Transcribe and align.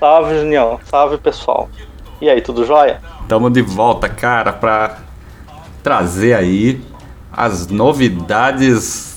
Salve, 0.00 0.38
Junião. 0.38 0.80
Salve, 0.84 1.18
pessoal. 1.18 1.70
E 2.20 2.28
aí, 2.28 2.40
tudo 2.40 2.64
jóia? 2.66 3.00
Estamos 3.22 3.52
de 3.52 3.62
volta, 3.62 4.08
cara, 4.08 4.52
para 4.52 4.98
trazer 5.82 6.34
aí 6.34 6.80
as 7.32 7.68
novidades 7.68 9.15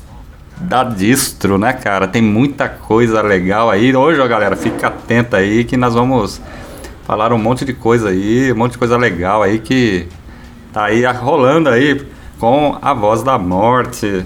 da 0.60 0.84
distro, 0.84 1.58
né, 1.58 1.74
cara? 1.74 2.08
Tem 2.08 2.22
muita 2.22 2.68
coisa 2.68 3.22
legal 3.22 3.70
aí. 3.70 3.96
Hoje, 3.96 4.20
ó, 4.20 4.28
galera, 4.28 4.56
fica 4.56 4.88
atenta 4.88 5.38
aí 5.38 5.64
que 5.64 5.78
nós 5.78 5.94
vamos 5.94 6.42
falar 7.04 7.32
um 7.32 7.38
monte 7.38 7.64
de 7.64 7.74
coisa 7.74 8.10
aí, 8.10 8.52
um 8.52 8.56
monte 8.56 8.74
de 8.74 8.78
coisa 8.78 8.98
legal 8.98 9.42
aí 9.42 9.60
que 9.60 10.08
tá 10.74 10.86
aí 10.86 11.04
rolando 11.06 11.70
aí 11.70 12.06
com 12.40 12.78
a 12.82 12.94
voz 12.94 13.24
da 13.24 13.38
morte. 13.38 14.26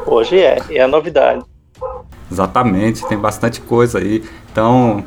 Hoje 0.06 0.38
é, 0.38 0.58
é 0.70 0.86
novidade. 0.86 1.44
Exatamente, 2.30 3.06
tem 3.06 3.18
bastante 3.18 3.60
coisa 3.60 3.98
aí. 3.98 4.24
Então, 4.50 5.04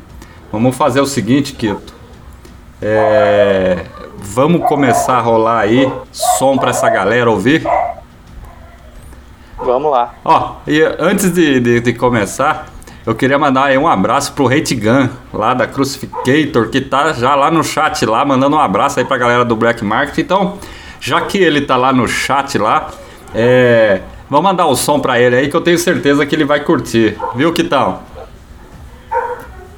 vamos 0.51 0.75
fazer 0.75 1.01
o 1.01 1.05
seguinte, 1.05 1.53
Quito. 1.53 1.93
É, 2.81 3.85
vamos 4.17 4.65
começar 4.67 5.17
a 5.17 5.21
rolar 5.21 5.59
aí 5.59 5.91
som 6.11 6.57
pra 6.57 6.69
essa 6.69 6.89
galera 6.89 7.29
ouvir. 7.29 7.65
Vamos 9.57 9.91
lá. 9.91 10.13
Ó, 10.23 10.53
e 10.65 10.81
antes 10.97 11.31
de, 11.31 11.59
de, 11.59 11.79
de 11.81 11.93
começar, 11.93 12.67
eu 13.05 13.13
queria 13.13 13.37
mandar 13.37 13.65
aí 13.65 13.77
um 13.77 13.87
abraço 13.87 14.31
pro 14.33 14.47
Hate 14.47 14.75
Gun, 14.75 15.09
lá 15.33 15.53
da 15.53 15.67
Crucificator, 15.67 16.69
que 16.69 16.79
tá 16.79 17.11
já 17.11 17.35
lá 17.35 17.51
no 17.51 17.63
chat 17.63 18.05
lá, 18.05 18.23
mandando 18.23 18.55
um 18.55 18.59
abraço 18.59 18.99
aí 18.99 19.05
pra 19.05 19.17
galera 19.17 19.43
do 19.43 19.55
Black 19.55 19.83
Market. 19.83 20.17
Então, 20.19 20.57
já 20.99 21.19
que 21.21 21.37
ele 21.37 21.61
tá 21.61 21.75
lá 21.75 21.91
no 21.91 22.07
chat 22.07 22.57
lá, 22.57 22.89
é, 23.33 24.01
vamos 24.29 24.43
mandar 24.43 24.67
o 24.67 24.75
som 24.75 24.99
pra 24.99 25.19
ele 25.19 25.35
aí 25.35 25.49
que 25.49 25.55
eu 25.55 25.61
tenho 25.61 25.77
certeza 25.77 26.25
que 26.25 26.35
ele 26.35 26.45
vai 26.45 26.59
curtir. 26.61 27.17
Viu, 27.35 27.51
Kitão? 27.53 27.99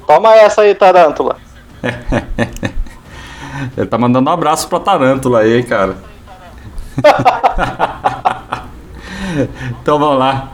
Toma 0.06 0.34
essa 0.34 0.62
aí, 0.62 0.74
Tarântula. 0.74 1.36
Ele 3.76 3.86
tá 3.86 3.96
mandando 3.96 4.28
um 4.28 4.32
abraço 4.32 4.68
pra 4.68 4.80
Tarântula 4.80 5.40
aí, 5.40 5.58
hein, 5.58 5.62
cara. 5.62 5.96
então 9.80 9.98
vamos 9.98 10.18
lá. 10.18 10.48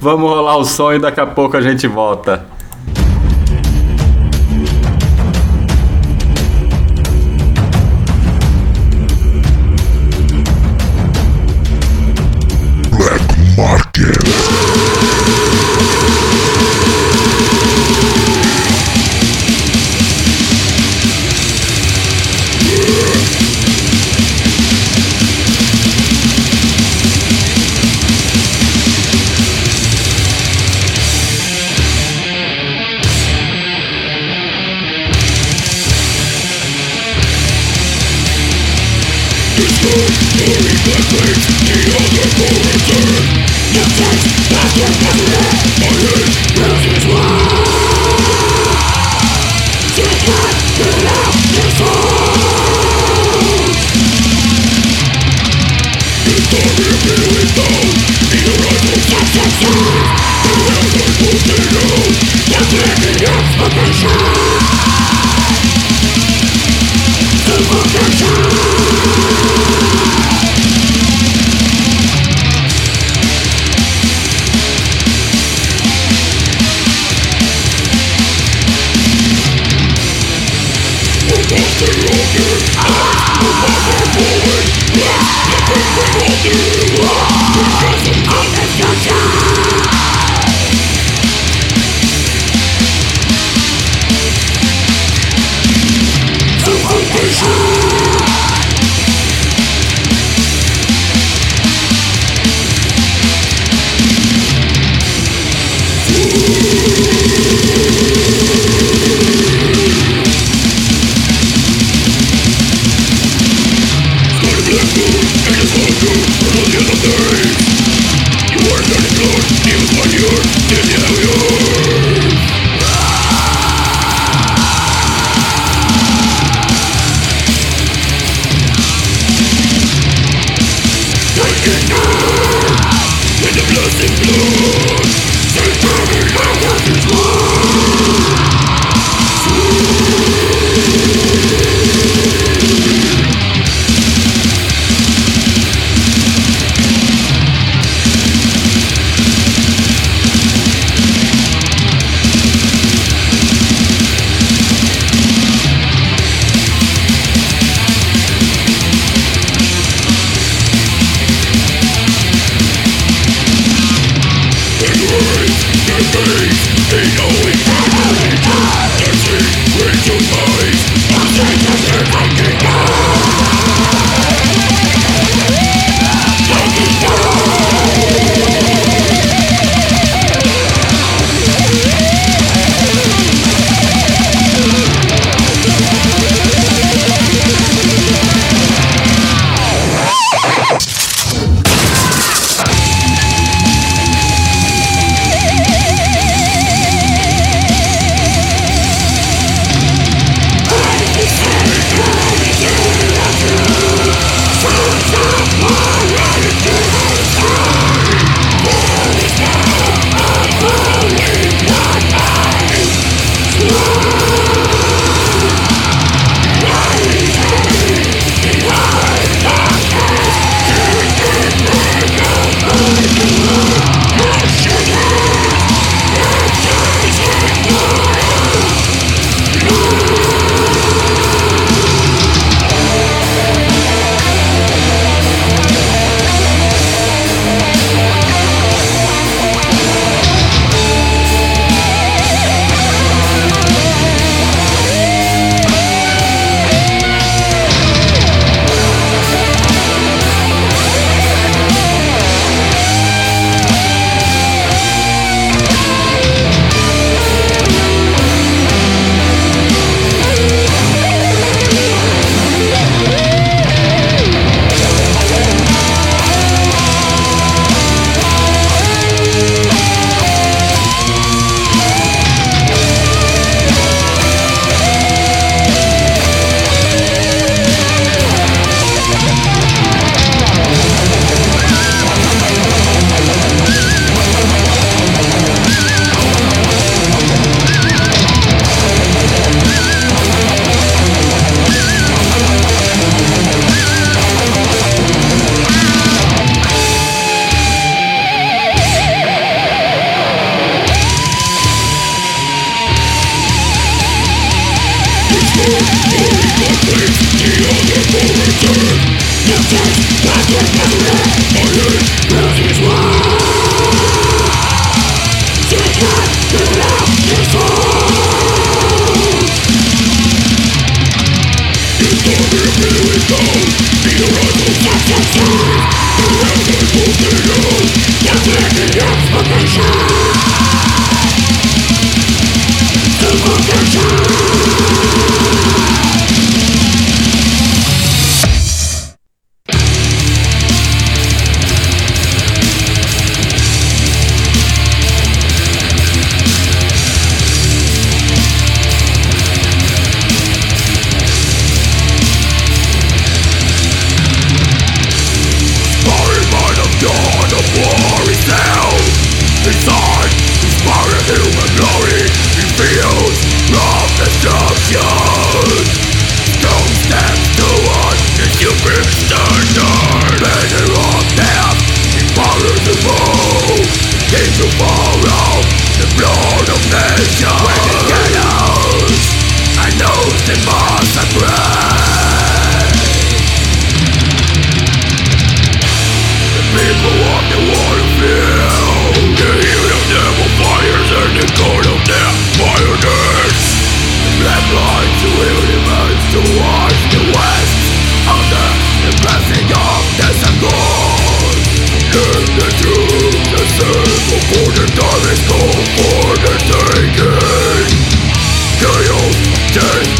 Vamos 0.00 0.30
rolar 0.30 0.56
o 0.56 0.64
som 0.64 0.92
e 0.92 0.98
daqui 0.98 1.20
a 1.20 1.26
pouco 1.26 1.56
a 1.56 1.60
gente 1.60 1.86
volta. 1.86 2.44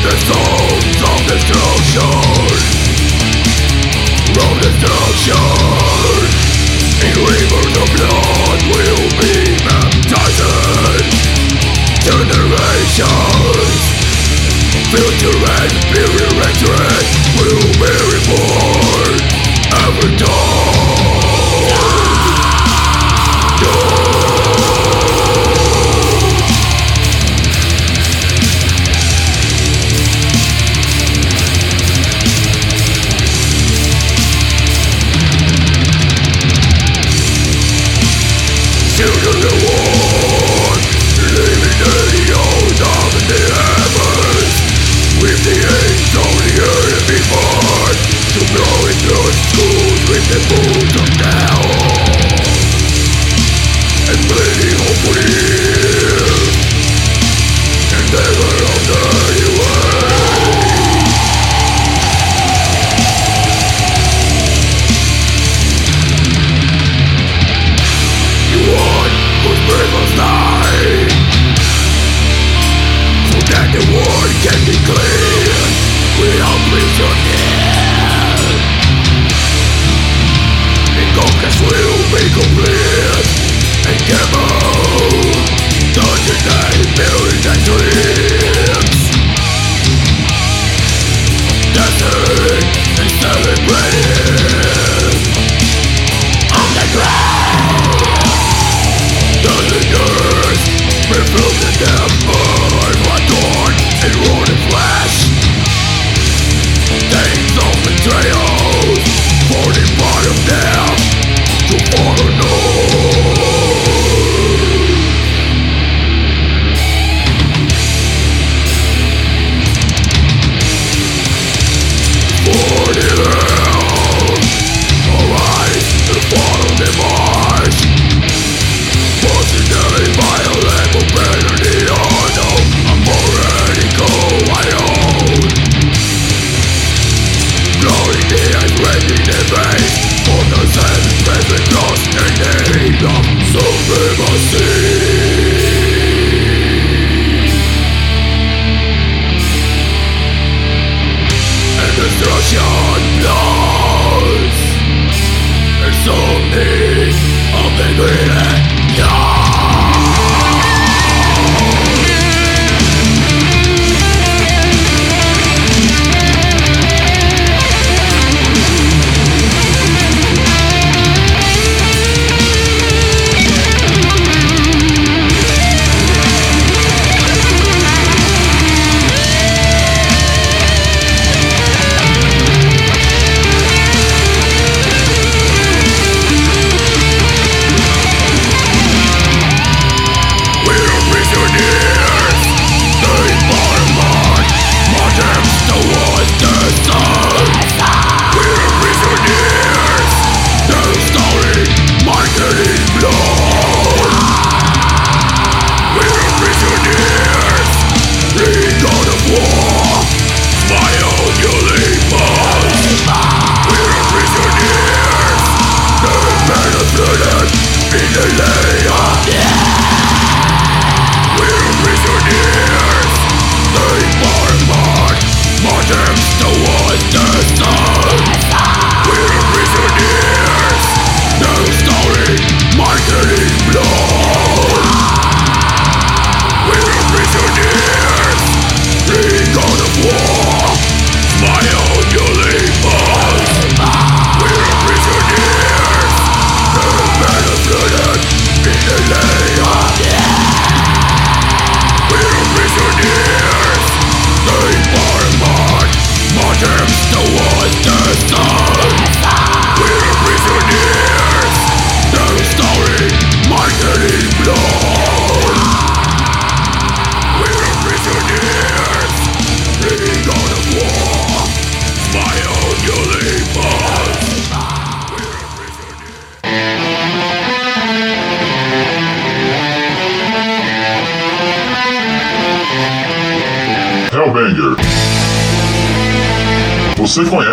The 0.02 0.10
thrones 0.26 0.98
of 0.98 1.18
destruction 1.30 2.02
Of 4.34 4.54
destruction 4.58 5.46
In 7.06 7.14
rivers 7.22 7.74
of 7.78 7.88
blood 7.94 8.60
will 8.66 9.06
be 9.22 9.34
baptized 9.62 10.42
Generations 12.02 13.82
Future 14.90 15.38
and 15.38 15.74
period 15.94 16.34
will 17.38 17.62
be 17.78 17.92
reborn 18.10 19.14
Every 19.86 20.12
dawn. 20.16 20.81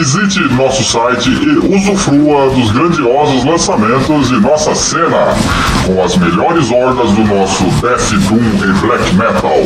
Visite 0.00 0.40
nosso 0.54 0.82
site 0.82 1.28
e 1.28 1.76
usufrua 1.76 2.48
dos 2.54 2.72
grandiosos 2.72 3.44
lançamentos 3.44 4.28
de 4.28 4.40
nossa 4.40 4.74
cena, 4.74 5.36
com 5.84 6.02
as 6.02 6.16
melhores 6.16 6.70
hordas 6.70 7.12
do 7.12 7.22
nosso 7.24 7.64
Death 7.82 8.08
Doom 8.26 8.38
e 8.38 8.72
Black 8.80 9.14
Metal. 9.14 9.60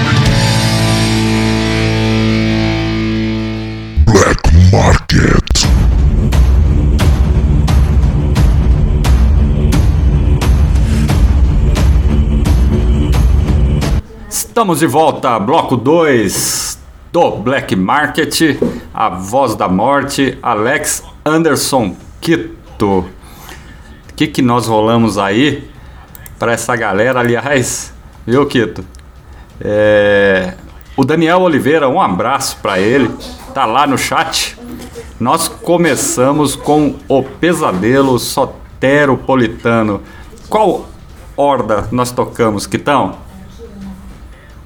Black 4.04 4.72
Market. 4.72 5.68
Estamos 14.28 14.80
de 14.80 14.88
volta, 14.88 15.38
bloco 15.38 15.76
2 15.76 16.76
do 17.12 17.36
Black 17.36 17.76
Market, 17.76 18.58
a 18.92 19.10
voz 19.10 19.54
da 19.54 19.68
morte, 19.68 20.36
Alex 20.42 21.04
Anderson 21.24 21.94
Quito. 22.20 22.98
O 22.98 23.06
que, 24.16 24.26
que 24.26 24.42
nós 24.42 24.66
rolamos 24.66 25.18
aí 25.18 25.72
para 26.38 26.52
essa 26.52 26.74
galera, 26.76 27.20
aliás, 27.20 27.92
viu, 28.26 28.46
Quito? 28.46 28.84
É, 29.60 30.54
o 30.96 31.04
Daniel 31.04 31.40
Oliveira, 31.40 31.88
um 31.88 32.00
abraço 32.00 32.58
para 32.62 32.78
ele, 32.78 33.10
tá 33.52 33.64
lá 33.64 33.86
no 33.86 33.96
chat. 33.96 34.58
Nós 35.18 35.48
começamos 35.48 36.56
com 36.56 36.96
o 37.08 37.22
Pesadelo 37.22 38.18
Soteropolitano. 38.18 40.02
Qual 40.48 40.86
horda 41.36 41.88
nós 41.90 42.10
tocamos, 42.10 42.66
Quitão? 42.66 43.16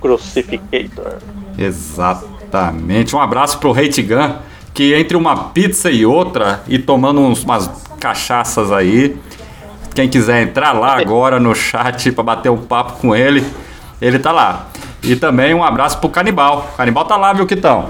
Crucificator. 0.00 1.18
Exatamente. 1.56 3.14
Um 3.14 3.20
abraço 3.20 3.58
pro 3.58 3.72
Hate 3.72 4.02
Gun, 4.02 4.36
que 4.72 4.94
entre 4.94 5.16
uma 5.16 5.50
pizza 5.50 5.90
e 5.90 6.06
outra, 6.06 6.62
e 6.68 6.78
tomando 6.78 7.20
uns, 7.20 7.42
umas 7.42 7.70
cachaças 7.98 8.70
aí, 8.70 9.18
quem 9.98 10.08
quiser 10.08 10.42
entrar 10.42 10.70
lá 10.78 10.96
agora 10.96 11.40
no 11.40 11.52
chat 11.56 12.12
para 12.12 12.22
bater 12.22 12.48
um 12.52 12.56
papo 12.56 13.00
com 13.00 13.16
ele, 13.16 13.44
ele 14.00 14.16
tá 14.16 14.30
lá. 14.30 14.68
E 15.02 15.16
também 15.16 15.52
um 15.52 15.64
abraço 15.64 15.98
pro 15.98 16.08
Canibal. 16.08 16.70
Canibal 16.76 17.04
tá 17.04 17.16
lá, 17.16 17.32
viu, 17.32 17.44
Quitão? 17.44 17.88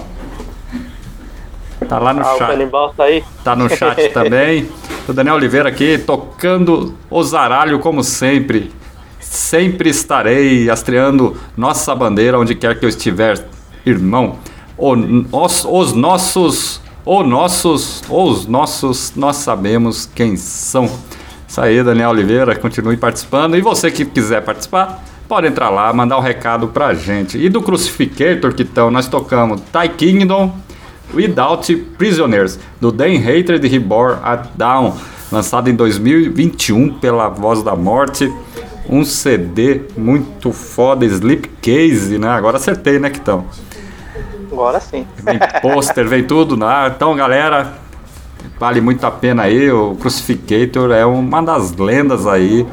Tá 1.87 1.99
lá 1.99 2.15
no 2.15 2.23
Ah, 2.25 2.35
o 2.35 2.39
chat. 2.39 2.49
canibal 2.49 2.95
tá 2.97 3.05
aí? 3.05 3.23
Tá 3.45 3.55
no 3.55 3.69
chat 3.69 4.09
também. 4.15 4.71
O 5.07 5.13
Daniel 5.13 5.35
Oliveira 5.37 5.69
aqui 5.69 5.99
tocando 5.99 6.95
o 7.11 7.23
zaralho 7.23 7.79
como 7.79 8.03
sempre. 8.03 8.73
Sempre 9.21 9.91
estarei 9.91 10.71
astreando 10.71 11.37
nossa 11.59 11.95
bandeira 11.95 12.39
onde 12.39 12.55
quer 12.55 12.79
que 12.81 12.87
eu 12.87 12.89
estiver, 12.89 13.39
irmão. 13.85 14.37
O- 14.79 14.95
os, 15.45 15.67
os 15.67 15.93
nossos, 15.93 16.81
os 17.05 17.27
nossos, 17.29 18.03
os 18.09 18.47
nossos, 18.47 19.13
nós 19.15 19.37
sabemos 19.37 20.09
quem 20.15 20.39
são. 20.39 20.89
Isso 21.49 21.61
aí, 21.63 21.83
Daniel 21.83 22.11
Oliveira, 22.11 22.55
continue 22.55 22.99
participando. 22.99 23.57
E 23.57 23.63
você 23.63 23.91
que 23.91 24.05
quiser 24.05 24.43
participar, 24.43 25.03
pode 25.27 25.47
entrar 25.47 25.71
lá, 25.71 25.91
mandar 25.95 26.19
um 26.19 26.21
recado 26.21 26.69
pra 26.69 26.93
gente. 26.93 27.39
E 27.39 27.49
do 27.49 27.63
Crucificator, 27.63 28.53
que 28.55 28.63
então, 28.63 28.91
nós 28.91 29.09
tocamos 29.09 29.63
Thai 29.73 29.89
Kingdom, 29.89 30.55
Without 31.15 31.75
Prisoners, 31.97 32.59
do 32.79 32.93
Dan 32.93 33.17
Hatred 33.17 33.67
Reborn 33.67 34.19
at 34.23 34.49
Down, 34.55 34.95
lançado 35.33 35.71
em 35.71 35.75
2021 35.75 36.99
pela 36.99 37.31
Voz 37.31 37.63
da 37.63 37.75
Morte. 37.75 38.31
Um 38.87 39.03
CD 39.03 39.83
muito 39.97 40.53
foda, 40.53 41.07
Slipcase, 41.07 42.19
né? 42.19 42.29
Agora 42.29 42.59
acertei, 42.59 42.99
né, 42.99 43.09
Kitão? 43.09 43.47
Agora 44.53 44.81
sim. 44.81 45.07
Vem 45.17 45.39
pôster, 45.63 46.07
vem 46.07 46.25
tudo, 46.25 46.57
né? 46.59 46.93
Então, 46.95 47.15
galera, 47.17 47.75
vale 48.59 48.81
muito 48.81 49.05
a 49.07 49.11
pena 49.11 49.45
aí. 49.45 49.71
O 49.71 49.95
Crucificator 49.97 50.91
é 50.91 51.05
uma 51.05 51.43
das 51.43 51.73
lendas 51.73 52.27
aí 52.27 52.67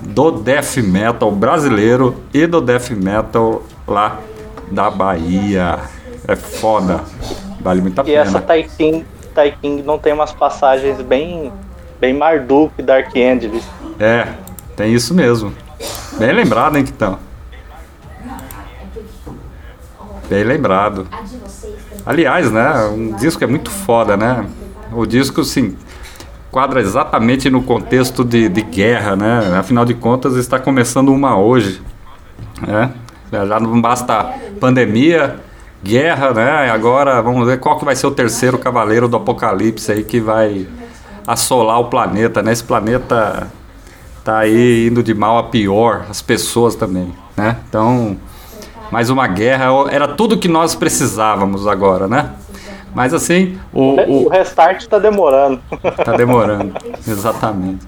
do 0.00 0.30
death 0.30 0.76
metal 0.78 1.30
brasileiro 1.32 2.14
e 2.32 2.46
do 2.46 2.60
death 2.60 2.90
metal 2.90 3.62
lá 3.86 4.18
da 4.70 4.90
Bahia. 4.90 5.78
É 6.26 6.36
foda. 6.36 7.00
Vale 7.60 7.80
muito 7.80 7.98
a 7.98 8.02
E 8.02 8.06
pena. 8.06 8.20
essa 8.20 8.40
Taiking, 8.40 9.04
Taiking 9.34 9.82
não 9.82 9.98
tem 9.98 10.12
umas 10.12 10.32
passagens 10.32 11.00
bem, 11.00 11.52
bem 12.00 12.12
Marduk, 12.14 12.82
Dark 12.82 13.08
Angeles. 13.16 13.64
É, 13.98 14.28
tem 14.76 14.92
isso 14.92 15.14
mesmo. 15.14 15.52
Bem 16.18 16.32
lembrado, 16.32 16.76
hein, 16.76 16.84
Kitão? 16.84 17.18
Bem 20.28 20.44
lembrado. 20.44 21.06
Aliás, 22.06 22.50
né, 22.50 22.84
um 22.86 23.12
disco 23.12 23.42
é 23.44 23.46
muito 23.46 23.70
foda, 23.70 24.16
né? 24.16 24.46
O 24.94 25.06
disco, 25.06 25.40
assim, 25.40 25.76
quadra 26.50 26.80
exatamente 26.80 27.50
no 27.50 27.62
contexto 27.62 28.24
de, 28.24 28.48
de 28.48 28.62
guerra, 28.62 29.16
né? 29.16 29.56
Afinal 29.58 29.84
de 29.84 29.94
contas, 29.94 30.36
está 30.36 30.58
começando 30.58 31.08
uma 31.12 31.36
hoje, 31.36 31.82
né? 32.64 32.92
Já 33.32 33.58
não 33.58 33.80
basta 33.80 34.32
pandemia, 34.60 35.40
guerra, 35.82 36.32
né? 36.32 36.70
Agora 36.70 37.20
vamos 37.20 37.44
ver 37.46 37.58
qual 37.58 37.76
que 37.76 37.84
vai 37.84 37.96
ser 37.96 38.06
o 38.06 38.12
terceiro 38.12 38.56
cavaleiro 38.56 39.08
do 39.08 39.16
apocalipse 39.16 39.90
aí 39.90 40.04
que 40.04 40.20
vai 40.20 40.68
assolar 41.26 41.80
o 41.80 41.86
planeta, 41.86 42.40
né? 42.40 42.52
Esse 42.52 42.62
planeta 42.62 43.48
tá 44.22 44.38
aí 44.38 44.86
indo 44.86 45.02
de 45.02 45.12
mal 45.12 45.38
a 45.38 45.42
pior, 45.44 46.06
as 46.08 46.22
pessoas 46.22 46.76
também, 46.76 47.12
né? 47.36 47.56
Então, 47.68 48.16
mais 48.92 49.10
uma 49.10 49.26
guerra, 49.26 49.66
era 49.90 50.06
tudo 50.06 50.38
que 50.38 50.46
nós 50.46 50.76
precisávamos 50.76 51.66
agora, 51.66 52.06
né? 52.06 52.30
Mas 52.94 53.12
assim, 53.12 53.58
o, 53.72 54.00
O 54.00 54.24
o, 54.26 54.28
restart 54.28 54.86
tá 54.86 54.98
demorando. 54.98 55.60
Tá 56.04 56.12
demorando, 56.16 56.72
exatamente. 57.06 57.84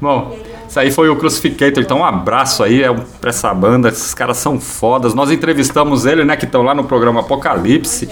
Bom, 0.00 0.36
isso 0.68 0.80
aí 0.80 0.90
foi 0.90 1.08
o 1.08 1.16
Crucificator, 1.16 1.82
então 1.82 1.98
um 1.98 2.04
abraço 2.04 2.62
aí 2.62 2.82
é 2.82 2.92
pra 3.20 3.30
essa 3.30 3.54
banda, 3.54 3.88
esses 3.88 4.12
caras 4.12 4.36
são 4.38 4.60
fodas. 4.60 5.14
Nós 5.14 5.30
entrevistamos 5.30 6.04
ele, 6.04 6.24
né, 6.24 6.36
que 6.36 6.44
estão 6.44 6.62
lá 6.62 6.74
no 6.74 6.84
programa 6.84 7.20
Apocalipse. 7.20 8.08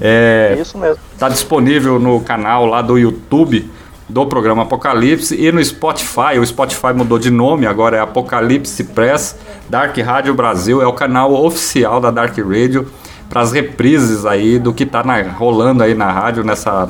É, 0.00 0.56
Isso 0.58 0.76
mesmo. 0.76 0.98
Tá 1.18 1.28
disponível 1.28 2.00
no 2.00 2.20
canal 2.20 2.66
lá 2.66 2.82
do 2.82 2.98
YouTube 2.98 3.70
do 4.08 4.26
programa 4.26 4.62
Apocalipse 4.62 5.34
e 5.34 5.50
no 5.52 5.64
Spotify. 5.64 6.38
O 6.38 6.46
Spotify 6.46 6.92
mudou 6.94 7.18
de 7.18 7.30
nome, 7.30 7.66
agora 7.66 7.96
é 7.96 8.00
Apocalipse 8.00 8.84
Press. 8.84 9.38
Dark 9.68 9.96
Rádio 9.96 10.34
Brasil 10.34 10.82
é 10.82 10.86
o 10.86 10.92
canal 10.92 11.32
oficial 11.32 12.00
da 12.00 12.10
Dark 12.10 12.36
Radio 12.38 12.86
para 13.28 13.40
as 13.40 13.52
reprises 13.52 14.24
aí 14.26 14.58
do 14.58 14.72
que 14.72 14.84
tá 14.86 15.02
na- 15.02 15.22
rolando 15.22 15.82
aí 15.82 15.94
na 15.94 16.10
rádio 16.10 16.44
nessa 16.44 16.88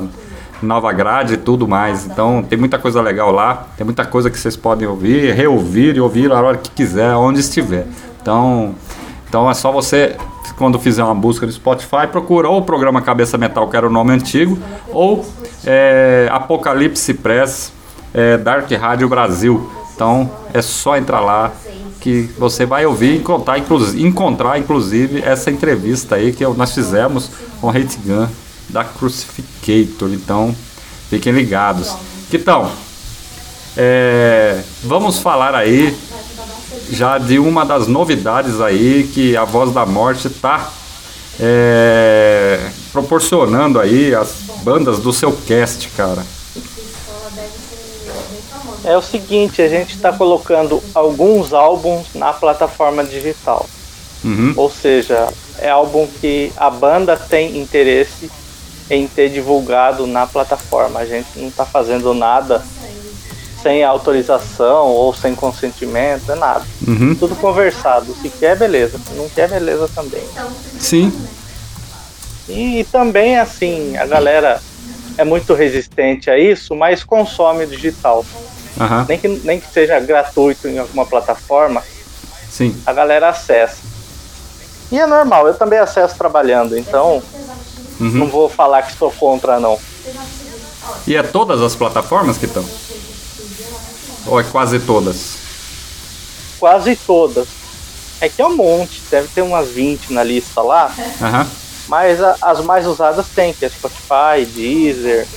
nova 0.61 0.91
grade 0.93 1.33
e 1.33 1.37
tudo 1.37 1.67
mais. 1.67 2.05
Então 2.05 2.43
tem 2.43 2.57
muita 2.57 2.77
coisa 2.77 3.01
legal 3.01 3.31
lá, 3.31 3.67
tem 3.77 3.85
muita 3.85 4.05
coisa 4.05 4.29
que 4.29 4.37
vocês 4.37 4.55
podem 4.55 4.87
ouvir, 4.87 5.33
reouvir 5.33 5.95
e 5.95 5.99
ouvir 6.01 6.31
a 6.31 6.41
hora 6.41 6.57
que 6.57 6.69
quiser, 6.71 7.13
onde 7.15 7.39
estiver. 7.39 7.85
Então, 8.21 8.73
então 9.27 9.49
é 9.49 9.53
só 9.53 9.71
você, 9.71 10.15
quando 10.57 10.79
fizer 10.79 11.03
uma 11.03 11.13
busca 11.15 11.45
no 11.45 11.51
Spotify, 11.51 12.07
procura 12.11 12.49
ou 12.49 12.59
o 12.59 12.61
programa 12.63 13.01
Cabeça 13.01 13.37
Metal, 13.37 13.67
que 13.67 13.75
era 13.77 13.85
o 13.87 13.89
nome 13.89 14.11
antigo, 14.13 14.57
ou 14.91 15.25
é, 15.65 16.27
Apocalipse 16.31 17.13
Press, 17.15 17.71
é, 18.13 18.37
Dark 18.37 18.71
Rádio 18.71 19.07
Brasil. 19.09 19.69
Então 19.95 20.29
é 20.53 20.61
só 20.61 20.97
entrar 20.97 21.19
lá 21.21 21.51
que 22.05 22.29
você 22.37 22.67
vai 22.67 22.85
ouvir 22.85 23.17
encontrar, 23.17 23.57
inclusive, 23.57 24.05
encontrar, 24.05 24.59
inclusive, 24.59 25.23
essa 25.23 25.49
entrevista 25.49 26.13
aí 26.13 26.31
que 26.31 26.45
nós 26.45 26.71
fizemos 26.71 27.31
com 27.59 27.65
o 27.65 27.69
Hate 27.71 27.97
Gun 28.05 28.27
da 28.69 28.83
Crucificator. 28.83 30.09
Então 30.13 30.55
fiquem 31.09 31.33
ligados. 31.33 31.95
Kitão, 32.29 32.71
é, 33.75 34.61
vamos 34.83 35.17
falar 35.17 35.55
aí 35.55 35.97
já 36.91 37.17
de 37.17 37.39
uma 37.39 37.65
das 37.65 37.87
novidades 37.87 38.61
aí 38.61 39.09
que 39.11 39.35
a 39.35 39.43
Voz 39.43 39.73
da 39.73 39.83
Morte 39.83 40.27
está 40.27 40.71
é, 41.39 42.69
proporcionando 42.91 43.79
aí 43.79 44.13
as 44.13 44.43
bandas 44.63 44.99
do 44.99 45.11
seu 45.11 45.31
cast, 45.31 45.89
cara. 45.97 46.23
É 48.85 48.95
o 48.95 49.01
seguinte, 49.01 49.61
a 49.61 49.67
gente 49.67 49.95
está 49.95 50.13
colocando 50.13 50.81
alguns 50.93 51.53
álbuns 51.53 52.07
na 52.13 52.31
plataforma 52.31 53.03
digital. 53.03 53.67
Uhum. 54.23 54.53
Ou 54.55 54.69
seja, 54.69 55.27
é 55.59 55.69
álbum 55.69 56.07
que 56.19 56.51
a 56.55 56.69
banda 56.69 57.17
tem 57.17 57.57
interesse 57.59 58.29
em 58.89 59.07
ter 59.07 59.29
divulgado 59.29 60.05
na 60.05 60.27
plataforma. 60.27 60.99
A 60.99 61.05
gente 61.05 61.27
não 61.35 61.47
está 61.47 61.65
fazendo 61.65 62.13
nada 62.13 62.63
sem 63.61 63.83
autorização 63.83 64.89
ou 64.89 65.11
sem 65.13 65.33
consentimento, 65.33 66.31
é 66.31 66.35
nada. 66.35 66.63
Uhum. 66.87 67.15
Tudo 67.15 67.35
conversado. 67.35 68.15
Se 68.21 68.29
quer, 68.29 68.55
beleza. 68.55 68.99
Se 68.99 69.13
não 69.15 69.27
quer, 69.27 69.49
beleza 69.49 69.89
também. 69.95 70.23
Sim. 70.79 71.11
E 72.47 72.85
também, 72.91 73.37
assim, 73.39 73.97
a 73.97 74.05
galera 74.05 74.61
é 75.17 75.23
muito 75.23 75.55
resistente 75.55 76.29
a 76.29 76.37
isso, 76.37 76.75
mas 76.75 77.03
consome 77.03 77.65
digital. 77.65 78.23
Aham. 78.79 79.05
Nem 79.07 79.17
que, 79.19 79.27
nem 79.27 79.59
que 79.59 79.71
seja 79.71 79.99
gratuito 79.99 80.67
em 80.67 80.77
alguma 80.79 81.05
plataforma, 81.05 81.83
Sim. 82.49 82.75
a 82.85 82.91
galera 82.93 83.29
acessa. 83.29 83.77
E 84.91 84.99
é 84.99 85.05
normal, 85.07 85.47
eu 85.47 85.53
também 85.53 85.79
acesso 85.79 86.15
trabalhando, 86.17 86.77
então 86.77 87.21
não 87.99 88.27
vou 88.27 88.49
falar 88.49 88.83
que 88.83 88.93
sou 88.97 89.11
contra, 89.11 89.59
não. 89.59 89.79
E 91.07 91.15
é 91.15 91.23
todas 91.23 91.61
as 91.61 91.75
plataformas 91.75 92.37
que 92.37 92.45
estão? 92.45 92.65
Ou 94.27 94.39
é 94.39 94.43
quase 94.43 94.79
todas? 94.79 95.37
Quase 96.59 96.95
todas. 96.95 97.47
É 98.21 98.29
que 98.29 98.41
é 98.41 98.45
um 98.45 98.55
monte, 98.55 99.01
deve 99.11 99.27
ter 99.29 99.41
umas 99.41 99.69
20 99.69 100.11
na 100.13 100.23
lista 100.23 100.61
lá, 100.61 100.93
Aham. 101.21 101.47
mas 101.87 102.21
a- 102.21 102.37
as 102.41 102.61
mais 102.61 102.85
usadas 102.87 103.27
tem, 103.35 103.53
que 103.53 103.65
é 103.65 103.69
Spotify, 103.69 104.45
Deezer 104.47 105.27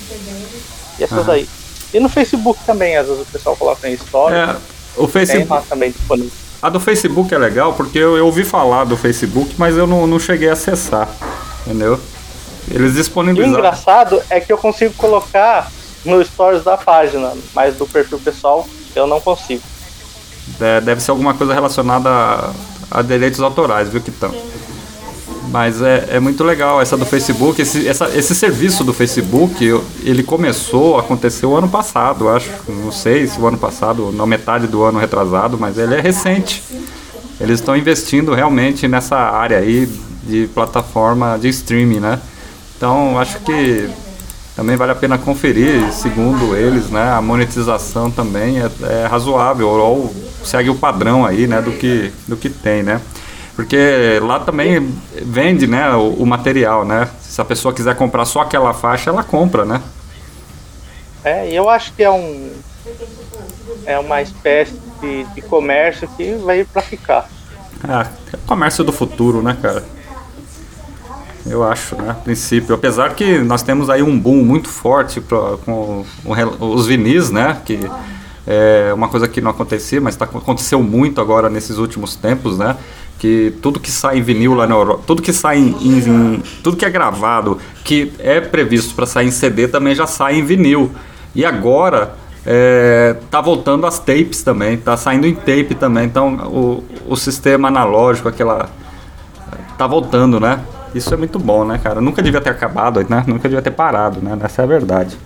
e 0.99 1.05
essas 1.05 1.19
Aham. 1.29 1.33
aí. 1.33 1.49
E 1.93 2.01
no 2.01 2.09
Facebook 2.09 2.61
também, 2.67 2.97
às 2.97 3.07
vezes 3.07 3.23
o 3.23 3.27
pessoal 3.27 3.57
coloca 3.57 3.89
em 3.89 3.95
história, 3.95 4.37
É, 4.37 4.57
o 4.97 5.07
tem 5.07 5.09
Facebook. 5.09 5.51
lá 5.51 5.63
também 5.69 5.91
disponível. 5.91 6.33
A 6.61 6.69
do 6.69 6.81
Facebook 6.81 7.33
é 7.33 7.39
legal 7.39 7.73
porque 7.75 7.99
eu, 7.99 8.17
eu 8.17 8.27
ouvi 8.27 8.45
falar 8.45 8.85
do 8.85 8.97
Facebook, 8.97 9.55
mas 9.57 9.77
eu 9.77 9.87
não, 9.87 10.07
não 10.07 10.19
cheguei 10.19 10.49
a 10.51 10.55
acessar. 10.55 11.09
Entendeu? 11.65 12.01
Eles 12.71 12.95
E 12.97 13.43
o 13.43 13.47
engraçado 13.47 14.23
é 14.29 14.41
que 14.41 14.53
eu 14.53 14.59
consigo 14.59 14.93
colocar 14.95 15.71
no 16.05 16.23
stories 16.25 16.65
da 16.65 16.77
página, 16.77 17.33
mas 17.55 17.77
do 17.77 17.87
perfil 17.87 18.19
pessoal 18.19 18.67
eu 18.95 19.07
não 19.07 19.21
consigo. 19.21 19.63
É, 20.61 20.81
deve 20.81 21.01
ser 21.01 21.11
alguma 21.11 21.35
coisa 21.35 21.55
relacionada 21.55 22.09
a, 22.09 22.53
a 22.91 23.03
direitos 23.03 23.41
autorais, 23.41 23.89
viu, 23.89 24.01
que 24.01 24.11
estão. 24.11 24.35
Mas 25.51 25.81
é, 25.81 26.09
é 26.13 26.21
muito 26.21 26.45
legal 26.45 26.81
essa 26.81 26.97
do 26.97 27.07
Facebook. 27.07 27.61
Esse, 27.63 27.89
essa- 27.89 28.11
esse 28.15 28.35
serviço 28.35 28.85
do 28.85 28.93
Facebook, 28.93 29.65
ele 30.03 30.23
começou, 30.23 30.99
aconteceu 30.99 31.57
ano 31.57 31.69
passado, 31.69 32.29
acho. 32.29 32.51
Não 32.69 32.93
sei 32.93 33.27
se 33.27 33.41
o 33.41 33.47
ano 33.47 33.57
passado, 33.57 34.13
na 34.13 34.27
metade 34.27 34.67
do 34.67 34.83
ano 34.83 34.99
retrasado, 34.99 35.57
mas 35.59 35.79
ele 35.79 35.95
é 35.95 36.01
recente. 36.01 36.63
Eles 37.41 37.61
estão 37.61 37.77
investindo 37.77 38.35
realmente 38.35 38.87
nessa 38.87 39.17
área 39.17 39.59
aí 39.59 39.89
de 40.25 40.49
plataforma 40.53 41.39
de 41.41 41.49
streaming, 41.49 42.01
né? 42.01 42.19
Então, 42.77 43.19
acho 43.19 43.39
que 43.41 43.89
também 44.55 44.77
vale 44.77 44.93
a 44.93 44.95
pena 44.95 45.17
conferir, 45.17 45.91
segundo 45.93 46.55
eles, 46.57 46.91
né? 46.91 47.11
A 47.13 47.23
monetização 47.23 48.11
também 48.11 48.59
é, 48.61 48.69
é 49.05 49.07
razoável, 49.07 49.69
ou 49.69 50.15
segue 50.45 50.69
o 50.69 50.75
padrão 50.75 51.25
aí, 51.25 51.47
né? 51.47 51.63
Do 51.63 51.73
que, 51.73 52.13
do 52.27 52.37
que 52.37 52.51
tem, 52.51 52.83
né? 52.83 53.01
Porque 53.59 54.21
lá 54.23 54.39
também 54.39 54.95
vende, 55.21 55.67
né? 55.67 55.91
O, 55.91 56.23
o 56.23 56.25
material, 56.25 56.85
né? 56.85 57.09
Se 57.21 57.41
a 57.41 57.45
pessoa 57.45 57.75
quiser 57.75 57.97
comprar 57.97 58.25
só 58.25 58.43
aquela 58.43 58.73
faixa, 58.73 59.11
ela 59.11 59.25
compra, 59.25 59.65
né? 59.65 59.83
É, 61.25 61.53
eu 61.53 61.69
acho 61.69 61.93
que 61.93 62.05
é 62.05 62.11
um 62.11 62.53
é 63.85 63.99
uma 63.99 64.23
espécie 64.23 64.81
de, 65.01 65.25
de 65.35 65.43
comércio 65.43 66.09
que 66.17 66.35
veio 66.35 66.67
para 66.67 66.83
ficar. 66.83 67.29
É, 67.83 68.07
é 68.33 68.39
comércio 68.47 68.85
do 68.85 68.93
futuro, 68.93 69.43
né, 69.43 69.59
cara? 69.61 69.85
Eu 71.45 71.65
acho, 71.65 71.97
né? 71.97 72.11
A 72.11 72.15
princípio. 72.15 72.77
Apesar 72.77 73.13
que 73.17 73.39
nós 73.39 73.65
temos 73.65 73.91
aí 73.91 74.05
um 74.05 74.17
boom 74.17 74.45
muito 74.45 74.69
forte 74.69 75.21
pra, 75.21 75.57
com 75.65 76.05
o 76.25 76.65
os 76.65 76.87
vinis, 76.87 77.29
né? 77.33 77.61
Que 77.65 77.81
é 78.47 78.95
uma 78.95 79.09
coisa 79.09 79.27
que 79.27 79.41
não 79.41 79.51
acontecia, 79.51 80.01
mas 80.01 80.15
tá, 80.15 80.27
aconteceu 80.27 80.81
muito 80.81 81.21
agora 81.21 81.51
nesses 81.51 81.77
últimos 81.77 82.15
tempos, 82.15 82.57
né? 82.57 82.77
Que 83.19 83.53
tudo 83.61 83.81
que 83.81 83.91
sai 83.91 84.19
em 84.19 84.23
vinil 84.23 84.55
lá 84.55 84.67
na 84.67 84.75
Europa, 84.77 85.03
tudo 85.07 85.21
que 85.23 85.33
sai 85.33 85.59
em, 85.59 85.75
em- 85.81 86.43
tudo 86.63 86.77
que 86.77 86.85
é 86.85 86.91
gravado, 86.91 87.59
que 87.85 88.13
é 88.21 88.41
previsto 88.41 88.95
para 88.95 89.07
sair 89.07 89.27
em 89.27 89.31
CD, 89.33 89.67
também 89.67 89.95
já 89.95 90.07
sai 90.07 90.39
em 90.39 90.45
vinil. 90.45 90.93
E 91.35 91.45
agora 91.45 92.15
é, 92.47 93.17
tá 93.31 93.41
voltando 93.41 93.87
as 93.87 93.99
tapes 93.99 94.43
também, 94.43 94.77
tá 94.77 94.97
saindo 94.97 95.27
em 95.27 95.35
tape 95.35 95.75
também. 95.75 96.05
Então 96.05 96.35
o, 96.47 96.85
o 97.09 97.17
sistema 97.17 97.67
analógico, 97.69 98.29
aquela 98.29 98.69
tá 99.77 99.87
voltando, 99.87 100.39
né? 100.39 100.61
Isso 100.95 101.13
é 101.13 101.17
muito 101.17 101.39
bom, 101.39 101.65
né, 101.65 101.79
cara? 101.83 102.01
Nunca 102.01 102.23
devia 102.23 102.41
ter 102.41 102.51
acabado, 102.51 103.05
né? 103.09 103.25
Nunca 103.27 103.49
devia 103.49 103.61
ter 103.63 103.71
parado, 103.73 104.21
né? 104.23 104.37
Essa 104.43 104.63
é 104.63 104.65
a 104.65 104.69
verdade. 104.69 105.17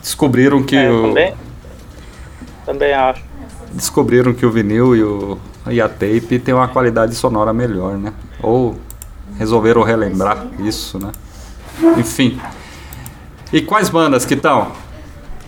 Descobriram 0.00 0.62
que 0.62 0.76
É, 0.76 0.90
o, 0.90 1.02
também, 1.08 1.34
também 2.66 2.92
acho. 2.94 3.22
descobriram 3.72 4.32
que 4.34 4.44
o 4.44 4.50
vinil 4.50 4.96
e, 4.96 5.02
o, 5.02 5.38
e 5.66 5.80
a 5.80 5.88
tape 5.88 6.38
tem 6.38 6.54
uma 6.54 6.68
qualidade 6.68 7.14
sonora 7.14 7.52
melhor, 7.52 7.96
né? 7.96 8.12
Ou 8.42 8.76
resolveram 9.38 9.82
relembrar 9.82 10.46
isso, 10.58 10.98
né? 10.98 11.10
Enfim. 11.96 12.40
E 13.52 13.62
quais 13.62 13.88
bandas 13.88 14.24
que 14.24 14.34
estão? 14.34 14.72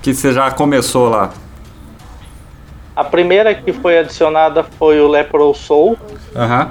Que 0.02 0.14
você 0.14 0.32
já 0.32 0.50
começou 0.50 1.08
lá? 1.08 1.32
A 2.94 3.04
primeira 3.04 3.54
que 3.54 3.72
foi 3.72 3.98
adicionada 3.98 4.64
foi 4.64 5.00
o 5.00 5.08
Lepro 5.08 5.52
Soul, 5.52 5.98
Aham. 6.34 6.70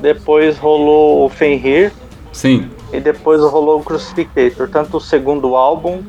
depois 0.00 0.58
rolou 0.58 1.26
o 1.26 1.28
Fenrir 1.28 1.92
Sim. 2.32 2.68
e 2.92 2.98
depois 2.98 3.40
rolou 3.40 3.80
o 3.80 3.84
Crucificator, 3.84 4.68
tanto 4.68 4.96
o 4.96 5.00
segundo 5.00 5.54
álbum 5.54 6.02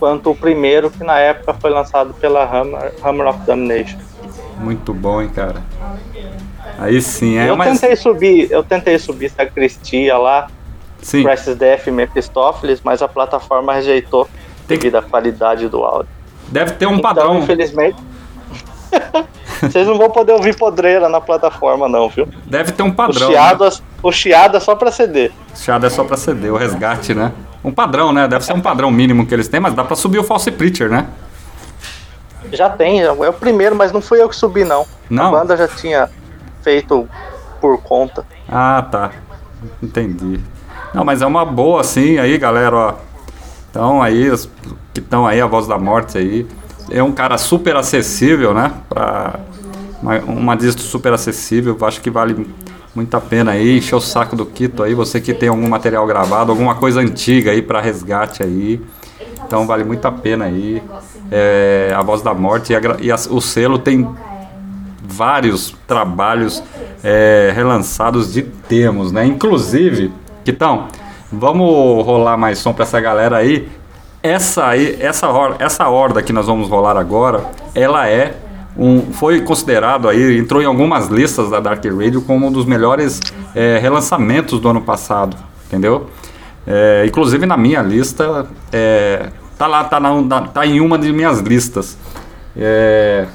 quanto 0.00 0.30
o 0.30 0.34
primeiro 0.34 0.90
que 0.90 1.04
na 1.04 1.18
época 1.18 1.54
foi 1.54 1.70
lançado 1.70 2.12
pela 2.14 2.44
Hammer, 2.44 2.92
Hammer 3.04 3.28
of 3.28 3.38
Damnation. 3.46 3.98
Muito 4.58 4.92
bom, 4.94 5.20
hein, 5.22 5.30
cara. 5.34 5.62
Aí 6.78 7.00
sim, 7.00 7.38
é, 7.38 7.48
eu 7.48 7.56
mas. 7.56 7.80
tentei 7.80 7.96
subir, 7.96 8.50
eu 8.50 8.62
tentei 8.62 8.98
subir 8.98 9.30
Sacristia 9.30 10.16
lá, 10.18 10.48
Sim. 11.00 11.22
Crisis 11.24 11.56
Death 11.56 11.86
e 11.86 11.90
Mephistófeles, 11.90 12.80
mas 12.84 13.00
a 13.02 13.08
plataforma 13.08 13.72
rejeitou 13.74 14.28
Tem 14.66 14.76
devido 14.78 14.96
à 14.96 15.02
qualidade 15.02 15.68
do 15.68 15.82
áudio. 15.84 16.08
Deve 16.48 16.72
ter 16.72 16.86
um 16.86 16.92
Então, 16.96 17.02
padrão. 17.02 17.38
infelizmente, 17.38 17.96
vocês 19.60 19.86
não 19.86 19.96
vão 19.96 20.10
poder 20.10 20.32
ouvir 20.32 20.56
podreira 20.56 21.08
na 21.08 21.20
plataforma 21.20 21.88
não, 21.88 22.08
viu? 22.08 22.28
Deve 22.46 22.72
ter 22.72 22.82
um 22.82 22.88
O 22.88 22.94
padrão. 22.94 23.28
chiado, 23.28 23.64
né? 23.64 23.70
o 24.02 24.12
chiado 24.12 24.56
é 24.56 24.60
só 24.60 24.74
pra 24.74 24.90
CD. 24.90 25.30
Chiado 25.54 25.86
é 25.86 25.90
só 25.90 26.04
pra 26.04 26.16
CD, 26.16 26.50
o 26.50 26.56
resgate, 26.56 27.14
né? 27.14 27.32
Um 27.64 27.72
padrão, 27.72 28.12
né? 28.12 28.28
Deve 28.28 28.44
ser 28.44 28.52
um 28.52 28.60
padrão 28.60 28.90
mínimo 28.90 29.26
que 29.26 29.34
eles 29.34 29.48
têm, 29.48 29.60
mas 29.60 29.74
dá 29.74 29.82
pra 29.84 29.96
subir 29.96 30.18
o 30.18 30.24
False 30.24 30.50
Preacher, 30.52 30.88
né? 30.90 31.06
Já 32.56 32.70
tem, 32.70 33.02
é 33.02 33.10
o 33.10 33.32
primeiro, 33.32 33.76
mas 33.76 33.92
não 33.92 34.00
fui 34.00 34.20
eu 34.20 34.28
que 34.28 34.34
subi 34.34 34.64
não. 34.64 34.86
Não? 35.08 35.28
A 35.28 35.30
banda 35.30 35.56
já 35.56 35.68
tinha 35.68 36.10
feito 36.62 37.08
por 37.60 37.80
conta. 37.82 38.24
Ah, 38.48 38.86
tá. 38.90 39.10
Entendi. 39.82 40.40
Não, 40.92 41.04
mas 41.04 41.22
é 41.22 41.26
uma 41.26 41.44
boa, 41.44 41.84
sim, 41.84 42.18
aí, 42.18 42.38
galera, 42.38 42.76
ó. 42.76 42.94
Então, 43.70 44.02
aí, 44.02 44.30
os 44.30 44.48
que 44.94 45.00
estão 45.00 45.26
aí, 45.26 45.40
a 45.40 45.46
voz 45.46 45.66
da 45.66 45.78
morte 45.78 46.16
aí. 46.16 46.46
É 46.90 47.02
um 47.02 47.12
cara 47.12 47.36
super 47.36 47.76
acessível, 47.76 48.54
né? 48.54 48.72
Pra 48.88 49.38
uma, 50.02 50.18
uma 50.20 50.56
distro 50.56 50.82
super 50.82 51.12
acessível. 51.12 51.76
Acho 51.82 52.00
que 52.00 52.10
vale 52.10 52.48
muito 52.94 53.14
a 53.14 53.20
pena 53.20 53.52
aí. 53.52 53.76
Encher 53.76 53.96
o 53.96 54.00
saco 54.00 54.34
do 54.34 54.46
Quito 54.46 54.82
aí. 54.82 54.94
Você 54.94 55.20
que 55.20 55.34
tem 55.34 55.48
algum 55.48 55.68
material 55.68 56.06
gravado, 56.06 56.50
alguma 56.50 56.76
coisa 56.76 57.00
antiga 57.00 57.50
aí 57.50 57.60
pra 57.60 57.80
resgate 57.80 58.42
aí. 58.42 58.80
Então, 59.46 59.66
vale 59.66 59.84
muito 59.84 60.04
a 60.06 60.12
pena 60.12 60.46
aí. 60.46 60.82
É, 61.30 61.92
a 61.96 62.02
voz 62.02 62.22
da 62.22 62.34
morte 62.34 62.72
e, 62.72 62.76
a 62.76 62.80
e 63.00 63.10
a- 63.10 63.16
o 63.30 63.40
selo 63.40 63.78
tem 63.78 64.08
vários 65.02 65.74
trabalhos 65.86 66.62
é, 67.02 67.52
relançados 67.54 68.32
de 68.32 68.42
termos, 68.42 69.12
né? 69.12 69.24
Inclusive, 69.24 70.12
Kitão, 70.44 70.88
vamos 71.32 72.04
rolar 72.04 72.36
mais 72.36 72.58
som 72.58 72.72
pra 72.72 72.84
essa 72.84 73.00
galera 73.00 73.36
aí. 73.36 73.68
Essa 74.22 74.66
aí, 74.66 74.96
essa 75.00 75.28
essa 75.60 75.88
horda 75.88 76.20
que 76.22 76.32
nós 76.32 76.46
vamos 76.46 76.68
rolar 76.68 76.96
agora, 76.96 77.44
ela 77.74 78.08
é 78.08 78.34
um, 78.76 79.12
foi 79.12 79.40
considerado 79.40 80.08
aí, 80.08 80.36
entrou 80.38 80.60
em 80.60 80.66
algumas 80.66 81.06
listas 81.08 81.48
da 81.50 81.60
Dark 81.60 81.84
Radio 81.84 82.20
como 82.22 82.46
um 82.48 82.52
dos 82.52 82.64
melhores 82.66 83.20
é, 83.54 83.78
relançamentos 83.78 84.58
do 84.58 84.68
ano 84.68 84.80
passado, 84.82 85.36
entendeu? 85.66 86.08
É, 86.66 87.04
inclusive 87.06 87.46
na 87.46 87.56
minha 87.56 87.80
lista 87.80 88.46
é, 88.72 89.30
Tá 89.58 89.66
lá, 89.66 89.84
tá, 89.84 89.98
na, 89.98 90.48
tá 90.48 90.66
em 90.66 90.80
uma 90.80 90.98
de 90.98 91.10
minhas 91.12 91.40
listas. 91.40 91.96
É, 92.54 93.26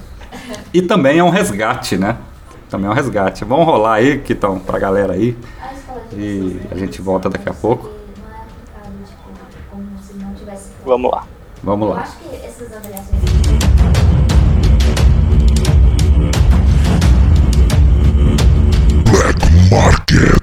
e 0.71 0.81
também 0.81 1.17
é 1.17 1.23
um 1.23 1.29
resgate, 1.29 1.97
né? 1.97 2.17
Também 2.69 2.87
é 2.87 2.91
um 2.91 2.93
resgate. 2.93 3.43
Vamos 3.43 3.65
rolar 3.65 3.95
aí, 3.95 4.19
que 4.19 4.33
estão 4.33 4.59
pra 4.59 4.77
galera 4.77 5.13
aí. 5.13 5.35
E 6.13 6.61
a 6.69 6.75
gente 6.75 7.01
volta 7.01 7.27
daqui 7.27 7.49
a 7.49 7.53
pouco. 7.53 7.89
Vamos 10.85 11.11
lá. 11.11 11.23
Vamos 11.63 11.89
lá. 11.89 12.07
Black 19.09 19.71
Market. 19.71 20.40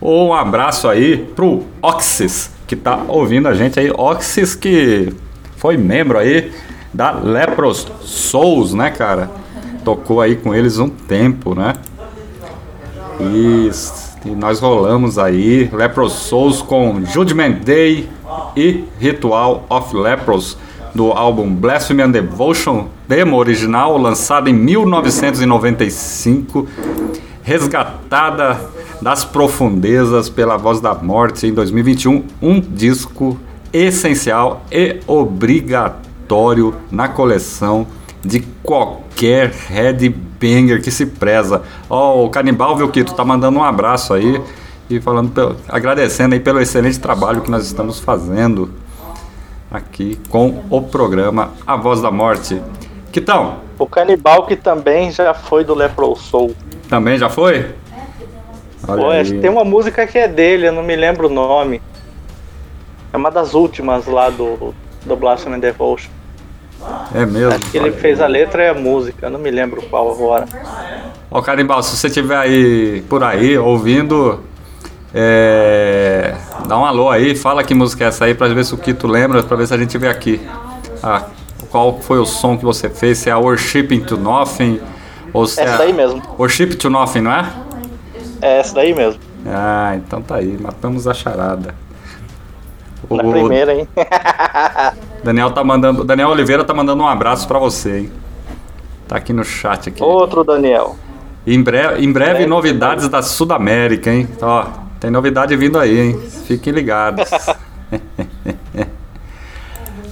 Um 0.05 0.33
abraço 0.33 0.89
aí 0.89 1.25
pro 1.33 1.63
Oxys, 1.81 2.51
que 2.67 2.75
tá 2.75 3.05
ouvindo 3.07 3.47
a 3.47 3.53
gente 3.53 3.79
aí, 3.79 3.89
Oxys 3.89 4.53
que 4.53 5.13
foi 5.55 5.77
membro 5.77 6.17
aí 6.17 6.51
da 6.93 7.11
Lepros 7.11 7.87
Souls, 8.01 8.73
né, 8.73 8.91
cara? 8.91 9.31
Tocou 9.85 10.19
aí 10.19 10.35
com 10.35 10.53
eles 10.53 10.77
um 10.77 10.89
tempo, 10.89 11.55
né? 11.55 11.75
Isso. 13.57 14.11
E 14.25 14.31
nós 14.31 14.59
rolamos 14.59 15.17
aí 15.17 15.69
Lepros 15.71 16.11
Souls 16.11 16.61
com 16.61 17.05
Judgment 17.05 17.59
Day 17.63 18.09
e 18.57 18.83
Ritual 18.99 19.65
of 19.69 19.95
Lepros 19.95 20.57
do 20.93 21.13
álbum 21.13 21.49
Blasphemy 21.49 22.01
and 22.01 22.11
Devotion, 22.11 22.87
demo 23.07 23.37
original 23.37 23.97
lançado 23.97 24.49
em 24.49 24.53
1995, 24.53 26.67
resgatada 27.41 28.72
das 29.03 29.25
profundezas 29.25 30.29
pela 30.29 30.55
Voz 30.55 30.79
da 30.79 30.93
Morte 30.93 31.45
em 31.45 31.53
2021, 31.53 32.23
um 32.41 32.61
disco 32.61 33.37
essencial 33.73 34.63
e 34.71 35.01
obrigatório 35.05 36.73
na 36.89 37.09
coleção 37.09 37.85
de 38.23 38.39
qualquer 38.63 39.51
headbanger 39.67 40.81
que 40.81 40.89
se 40.89 41.05
preza. 41.05 41.63
Ó, 41.89 42.15
oh, 42.15 42.25
o 42.25 42.29
Canibal 42.29 42.77
viu 42.77 42.89
que 42.89 43.03
tu 43.03 43.13
tá 43.13 43.25
mandando 43.25 43.59
um 43.59 43.63
abraço 43.63 44.13
aí 44.13 44.41
e 44.89 45.01
falando 45.01 45.31
pelo, 45.31 45.57
agradecendo 45.67 46.33
aí 46.33 46.39
pelo 46.39 46.61
excelente 46.61 46.97
trabalho 46.97 47.41
que 47.41 47.51
nós 47.51 47.65
estamos 47.65 47.99
fazendo 47.99 48.71
aqui 49.69 50.17
com 50.29 50.63
o 50.69 50.81
programa 50.81 51.51
A 51.67 51.75
Voz 51.75 52.01
da 52.01 52.09
Morte. 52.09 52.61
Que 53.11 53.19
tal? 53.19 53.63
O 53.77 53.85
Canibal 53.85 54.45
que 54.45 54.55
também 54.55 55.11
já 55.11 55.33
foi 55.33 55.65
do 55.65 55.75
Lepro 55.75 56.15
Soul. 56.15 56.55
Também 56.87 57.17
já 57.17 57.29
foi? 57.29 57.82
Olha 58.87 59.01
Pô, 59.01 59.09
aí. 59.09 59.39
tem 59.39 59.49
uma 59.49 59.63
música 59.63 60.05
que 60.05 60.17
é 60.17 60.27
dele, 60.27 60.67
eu 60.67 60.73
não 60.73 60.83
me 60.83 60.95
lembro 60.95 61.27
o 61.27 61.29
nome. 61.29 61.81
É 63.11 63.17
uma 63.17 63.29
das 63.29 63.53
últimas 63.53 64.05
lá 64.07 64.29
do, 64.29 64.73
do 65.05 65.15
Blasphemy 65.15 65.59
Devotion. 65.59 66.09
É 67.15 67.25
mesmo? 67.25 67.53
Acho 67.53 67.71
que 67.71 67.77
ele 67.77 67.91
fez 67.91 68.19
a 68.19 68.27
letra 68.27 68.63
e 68.63 68.69
a 68.69 68.73
música, 68.73 69.29
não 69.29 69.39
me 69.39 69.49
lembro 69.49 69.81
qual 69.83 70.11
agora. 70.11 70.45
Ó, 71.31 71.41
Carimbal, 71.41 71.81
se 71.81 71.95
você 71.95 72.07
estiver 72.07 72.35
aí 72.35 73.01
por 73.07 73.23
aí 73.23 73.57
ouvindo, 73.57 74.41
é... 75.13 76.35
dá 76.67 76.77
um 76.77 76.85
alô 76.85 77.09
aí, 77.09 77.35
fala 77.35 77.63
que 77.63 77.73
música 77.73 78.03
é 78.03 78.07
essa 78.07 78.25
aí 78.25 78.33
pra 78.33 78.47
ver 78.49 78.65
se 78.65 78.73
o 78.73 78.77
Kito 78.77 79.07
lembra, 79.07 79.41
pra 79.43 79.55
ver 79.55 79.67
se 79.67 79.73
a 79.73 79.77
gente 79.77 79.97
vê 79.97 80.09
aqui. 80.09 80.41
Ah, 81.01 81.23
qual 81.69 81.99
foi 82.01 82.19
o 82.19 82.25
som 82.25 82.57
que 82.57 82.65
você 82.65 82.89
fez? 82.89 83.19
Se 83.19 83.29
é 83.29 83.33
a 83.33 83.37
Worshiping 83.37 84.01
to 84.01 84.17
Nothing? 84.17 84.81
Ou 85.31 85.47
se 85.47 85.61
essa 85.61 85.75
é 85.75 85.77
daí 85.77 85.93
mesmo. 85.93 86.21
Worship 86.37 86.75
to 86.75 86.89
Nothing, 86.89 87.21
não 87.21 87.31
é? 87.31 87.62
É 88.43 88.59
essa 88.59 88.75
daí 88.75 88.93
mesmo. 88.93 89.21
Ah, 89.47 89.93
então 89.95 90.21
tá 90.21 90.35
aí, 90.35 90.57
matamos 90.59 91.07
a 91.07 91.13
charada. 91.13 91.73
Na 93.09 93.23
o... 93.23 93.31
primeira, 93.31 93.73
hein? 93.73 93.87
Daniel 95.23 95.51
tá 95.51 95.63
mandando, 95.63 96.03
Daniel 96.03 96.27
Oliveira 96.27 96.65
tá 96.65 96.73
mandando 96.73 97.03
um 97.03 97.07
abraço 97.07 97.47
para 97.47 97.57
você, 97.57 97.99
hein? 97.99 98.11
Tá 99.07 99.15
aqui 99.15 99.31
no 99.31 99.45
chat 99.45 99.87
aqui. 99.87 100.03
Outro 100.03 100.43
Daniel. 100.43 100.97
Em 101.47 101.63
breve, 101.63 102.03
em 102.03 102.11
breve 102.11 102.45
novidades 102.45 103.07
da 103.07 103.21
Sudamérica, 103.21 104.11
hein? 104.11 104.27
Ó, 104.41 104.65
tem 104.99 105.09
novidade 105.09 105.55
vindo 105.55 105.79
aí, 105.79 105.97
hein? 105.97 106.19
Fiquem 106.45 106.73
ligados. 106.73 107.29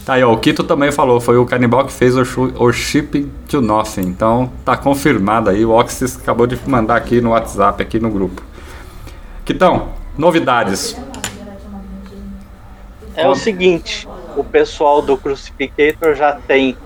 tá 0.06 0.14
aí, 0.14 0.24
ó, 0.24 0.32
o 0.32 0.38
Kito 0.38 0.64
também 0.64 0.92
falou, 0.92 1.20
foi 1.20 1.38
o 1.38 1.46
canibal 1.46 1.86
que 1.86 1.92
fez 1.92 2.16
o, 2.16 2.22
o 2.58 2.72
Ship 2.72 3.30
to 3.48 3.62
Nothing. 3.62 4.02
Então, 4.02 4.52
tá 4.66 4.78
confirmado 4.78 5.50
aí, 5.50 5.66
o 5.66 5.72
Oxys 5.72 6.18
acabou 6.18 6.48
de 6.48 6.58
mandar 6.68 6.96
aqui 6.96 7.22
no 7.22 7.32
WhatsApp, 7.32 7.82
aqui 7.82 8.00
no 8.00 8.10
grupo. 8.10 8.42
Kitão, 9.46 9.90
novidades. 10.18 10.96
É 13.16 13.28
o 13.28 13.36
seguinte, 13.36 14.08
o 14.36 14.44
pessoal 14.44 15.02
do 15.02 15.16
Crucificator 15.18 16.14
já 16.16 16.34
tem. 16.34 16.78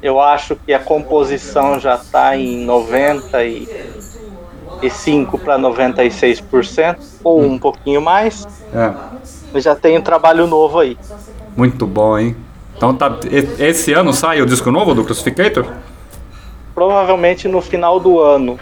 Eu 0.00 0.20
acho 0.20 0.54
que 0.54 0.72
a 0.72 0.78
composição 0.78 1.80
já 1.80 1.96
está 1.96 2.36
em 2.36 2.64
95 2.64 5.36
para 5.38 5.58
96%, 5.58 6.98
ou 7.24 7.42
um 7.42 7.58
pouquinho 7.58 8.00
mais. 8.00 8.46
É. 8.72 8.94
Eu 9.52 9.60
já 9.60 9.74
tem 9.74 9.98
um 9.98 10.02
trabalho 10.02 10.46
novo 10.46 10.78
aí. 10.78 10.96
Muito 11.58 11.88
bom, 11.88 12.16
hein? 12.16 12.36
Então 12.76 12.94
tá. 12.94 13.18
Esse 13.58 13.92
ano 13.92 14.12
sai 14.12 14.40
o 14.40 14.46
disco 14.46 14.70
novo 14.70 14.94
do 14.94 15.02
Crucificator? 15.02 15.66
Provavelmente 16.72 17.48
no 17.48 17.60
final 17.60 17.98
do 17.98 18.20
ano. 18.20 18.60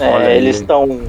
É, 0.00 0.38
eles 0.38 0.56
estão 0.56 1.02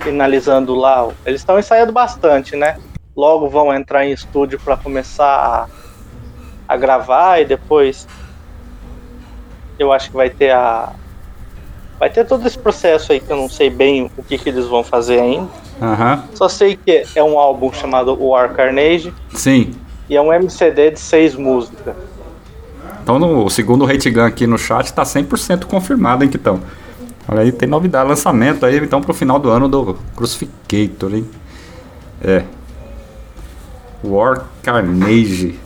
finalizando 0.00 0.74
lá. 0.74 1.06
Eles 1.26 1.42
estão 1.42 1.58
ensaiando 1.58 1.92
bastante, 1.92 2.56
né? 2.56 2.78
Logo 3.14 3.50
vão 3.50 3.74
entrar 3.74 4.06
em 4.06 4.12
estúdio 4.12 4.58
para 4.58 4.78
começar 4.78 5.26
a, 5.26 5.68
a, 6.66 6.76
gravar 6.78 7.38
e 7.38 7.44
depois 7.44 8.08
eu 9.78 9.92
acho 9.92 10.08
que 10.08 10.16
vai 10.16 10.30
ter 10.30 10.52
a 10.52 10.94
vai 11.98 12.10
ter 12.10 12.24
todo 12.24 12.46
esse 12.46 12.58
processo 12.58 13.12
aí 13.12 13.20
que 13.20 13.30
eu 13.30 13.36
não 13.36 13.48
sei 13.48 13.70
bem 13.70 14.10
o 14.16 14.22
que, 14.22 14.38
que 14.38 14.48
eles 14.48 14.66
vão 14.66 14.84
fazer 14.84 15.20
ainda. 15.20 15.48
Uhum. 15.80 16.22
Só 16.34 16.48
sei 16.48 16.76
que 16.76 17.04
é 17.14 17.22
um 17.22 17.38
álbum 17.38 17.72
chamado 17.72 18.16
War 18.20 18.52
Carnage. 18.54 19.12
Sim. 19.34 19.72
E 20.08 20.16
é 20.16 20.22
um 20.22 20.32
MCD 20.32 20.92
de 20.92 21.00
seis 21.00 21.34
músicas. 21.34 21.94
Então, 23.02 23.18
no, 23.18 23.44
o 23.44 23.50
segundo 23.50 23.86
Hate 23.86 24.10
Gun 24.10 24.24
aqui 24.24 24.46
no 24.46 24.58
chat 24.58 24.86
está 24.86 25.02
100% 25.02 25.64
confirmado, 25.64 26.24
hein, 26.24 26.30
Kitão? 26.30 26.60
Olha 27.26 27.42
aí, 27.42 27.52
tem 27.52 27.68
novidade, 27.68 28.08
lançamento 28.08 28.64
aí, 28.64 28.78
então, 28.78 29.00
pro 29.00 29.12
final 29.12 29.38
do 29.38 29.50
ano 29.50 29.68
do 29.68 29.98
Crucificator, 30.16 31.14
hein? 31.14 31.28
É. 32.22 32.42
War 34.02 34.46
Carnage. 34.62 35.58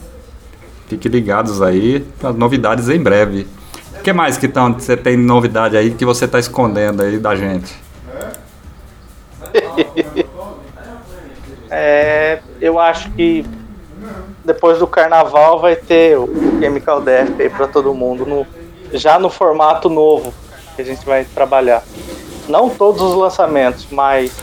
Fiquem 0.87 1.11
ligados 1.11 1.61
aí, 1.61 2.05
as 2.21 2.35
novidades 2.35 2.89
em 2.89 3.01
breve. 3.01 3.47
O 4.03 4.05
que 4.05 4.11
mais 4.11 4.37
que 4.37 4.49
tão, 4.49 4.73
você 4.73 4.97
tem 4.97 5.15
novidade 5.15 5.77
aí 5.77 5.91
que 5.91 6.03
você 6.03 6.27
tá 6.27 6.37
escondendo 6.37 7.01
aí 7.01 7.17
da 7.17 7.37
gente? 7.37 7.73
é, 11.71 12.39
eu 12.59 12.77
acho 12.77 13.09
que 13.11 13.45
depois 14.43 14.77
do 14.77 14.85
carnaval 14.85 15.61
vai 15.61 15.77
ter 15.77 16.17
o 16.17 16.27
Chemical 16.59 16.99
Death 16.99 17.39
aí 17.39 17.49
pra 17.49 17.65
todo 17.65 17.93
mundo, 17.93 18.25
no, 18.25 18.45
já 18.91 19.17
no 19.17 19.29
formato 19.29 19.89
novo 19.89 20.33
que 20.75 20.81
a 20.81 20.85
gente 20.85 21.05
vai 21.05 21.23
trabalhar. 21.23 21.81
Não 22.49 22.69
todos 22.69 23.01
os 23.01 23.15
lançamentos, 23.15 23.87
mas 23.89 24.35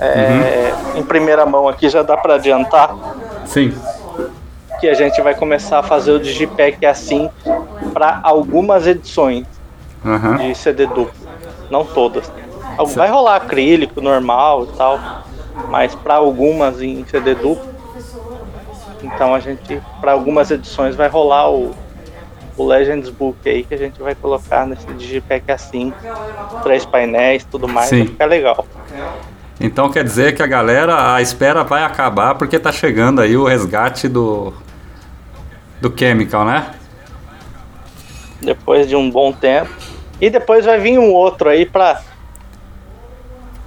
é, 0.00 0.72
em 0.96 1.02
primeira 1.04 1.46
mão 1.46 1.68
aqui 1.68 1.88
já 1.88 2.02
dá 2.02 2.16
para 2.16 2.34
adiantar 2.34 2.92
Sim. 3.46 3.72
Que 4.80 4.88
a 4.88 4.94
gente 4.94 5.20
vai 5.20 5.34
começar 5.34 5.78
a 5.78 5.82
fazer 5.82 6.12
o 6.12 6.20
Digipack 6.20 6.84
assim 6.84 7.30
para 7.92 8.20
algumas 8.22 8.86
edições 8.86 9.46
Aham. 10.04 10.36
de 10.36 10.54
CD 10.54 10.86
duplo, 10.86 11.12
não 11.70 11.84
todas. 11.84 12.30
Vai 12.94 13.08
rolar 13.08 13.36
acrílico 13.36 14.00
normal 14.00 14.64
e 14.64 14.76
tal, 14.76 15.00
mas 15.68 15.94
para 15.94 16.14
algumas 16.14 16.82
em 16.82 17.04
CD 17.06 17.34
duplo. 17.34 17.74
Então 19.02 19.34
a 19.34 19.40
gente, 19.40 19.80
para 20.00 20.12
algumas 20.12 20.50
edições, 20.50 20.94
vai 20.94 21.08
rolar 21.08 21.50
o, 21.50 21.74
o 22.56 22.66
Legends 22.66 23.08
Book 23.08 23.48
aí 23.48 23.62
que 23.62 23.74
a 23.74 23.78
gente 23.78 24.00
vai 24.00 24.14
colocar 24.14 24.66
nesse 24.66 24.86
Digipack 24.94 25.50
assim, 25.50 25.92
três 26.62 26.84
painéis, 26.84 27.44
tudo 27.44 27.68
mais, 27.68 27.88
Sim. 27.88 27.98
vai 27.98 28.06
ficar 28.08 28.26
legal. 28.26 28.66
Então 29.58 29.90
quer 29.90 30.04
dizer 30.04 30.34
que 30.34 30.42
a 30.42 30.46
galera, 30.46 31.14
a 31.14 31.22
espera 31.22 31.64
vai 31.64 31.82
acabar 31.82 32.34
porque 32.34 32.58
tá 32.58 32.70
chegando 32.70 33.20
aí 33.20 33.36
o 33.36 33.44
resgate 33.46 34.06
do 34.08 34.52
do 35.80 35.92
Chemical, 35.96 36.44
né? 36.44 36.72
Depois 38.40 38.86
de 38.88 38.94
um 38.96 39.10
bom 39.10 39.32
tempo. 39.32 39.70
E 40.20 40.30
depois 40.30 40.64
vai 40.64 40.78
vir 40.78 40.98
um 40.98 41.12
outro 41.12 41.48
aí 41.48 41.66
pra, 41.66 42.00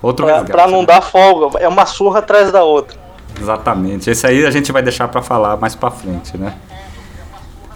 Outro 0.01 0.25
pra, 0.25 0.35
resgate. 0.37 0.51
pra 0.51 0.67
não 0.67 0.81
né? 0.81 0.85
dar 0.87 1.01
folga. 1.01 1.59
É 1.59 1.67
uma 1.67 1.85
surra 1.85 2.19
atrás 2.19 2.51
da 2.51 2.63
outra. 2.63 2.97
Exatamente. 3.39 4.09
Esse 4.09 4.25
aí 4.25 4.45
a 4.45 4.51
gente 4.51 4.71
vai 4.71 4.81
deixar 4.81 5.07
pra 5.07 5.21
falar 5.21 5.57
mais 5.57 5.75
pra 5.75 5.91
frente, 5.91 6.37
né? 6.37 6.55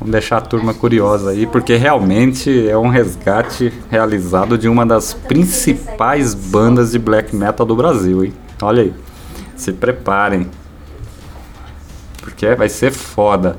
Vamos 0.04 0.12
deixar 0.12 0.39
a 0.39 0.41
turma 0.41 0.74
curiosa 0.74 1.30
aí, 1.30 1.47
porque 1.47 1.78
realmente 1.78 2.68
é 2.68 2.78
um 2.78 2.89
resgate 2.89 3.72
realizado 3.89 4.58
de 4.58 4.68
uma 4.68 4.86
das 4.86 5.14
principais 5.14 6.34
bandas 6.34 6.91
de 6.91 6.99
black 6.99 7.34
metal 7.34 7.66
do 7.66 7.74
Brasil, 7.74 8.26
hein? 8.26 8.34
Olha 8.62 8.84
aí. 8.84 8.93
Se 9.56 9.72
preparem. 9.72 10.51
Porque 12.20 12.54
vai 12.54 12.68
ser 12.68 12.91
foda. 12.91 13.58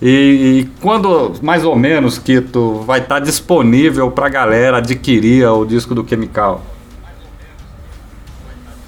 E, 0.00 0.60
e 0.60 0.70
quando, 0.80 1.32
mais 1.42 1.64
ou 1.64 1.74
menos, 1.74 2.16
Kito, 2.16 2.82
vai 2.82 3.00
estar 3.00 3.18
disponível 3.18 4.08
pra 4.08 4.28
galera 4.28 4.76
adquirir 4.76 5.48
o 5.48 5.64
disco 5.64 5.96
do 5.96 6.08
Chemical? 6.08 6.62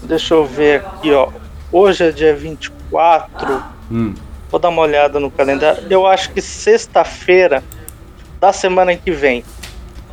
Deixa 0.04 0.34
eu 0.34 0.46
ver 0.46 0.76
aqui, 0.76 1.10
ó. 1.10 1.28
Hoje 1.72 2.04
é 2.04 2.12
dia 2.12 2.36
24. 2.36 3.64
Hum. 3.90 4.14
Vou 4.52 4.60
dar 4.60 4.68
uma 4.68 4.82
olhada 4.82 5.18
no 5.18 5.30
calendário. 5.30 5.82
Eu 5.88 6.06
acho 6.06 6.30
que 6.30 6.42
sexta-feira 6.42 7.64
da 8.38 8.52
semana 8.52 8.94
que 8.94 9.10
vem. 9.10 9.42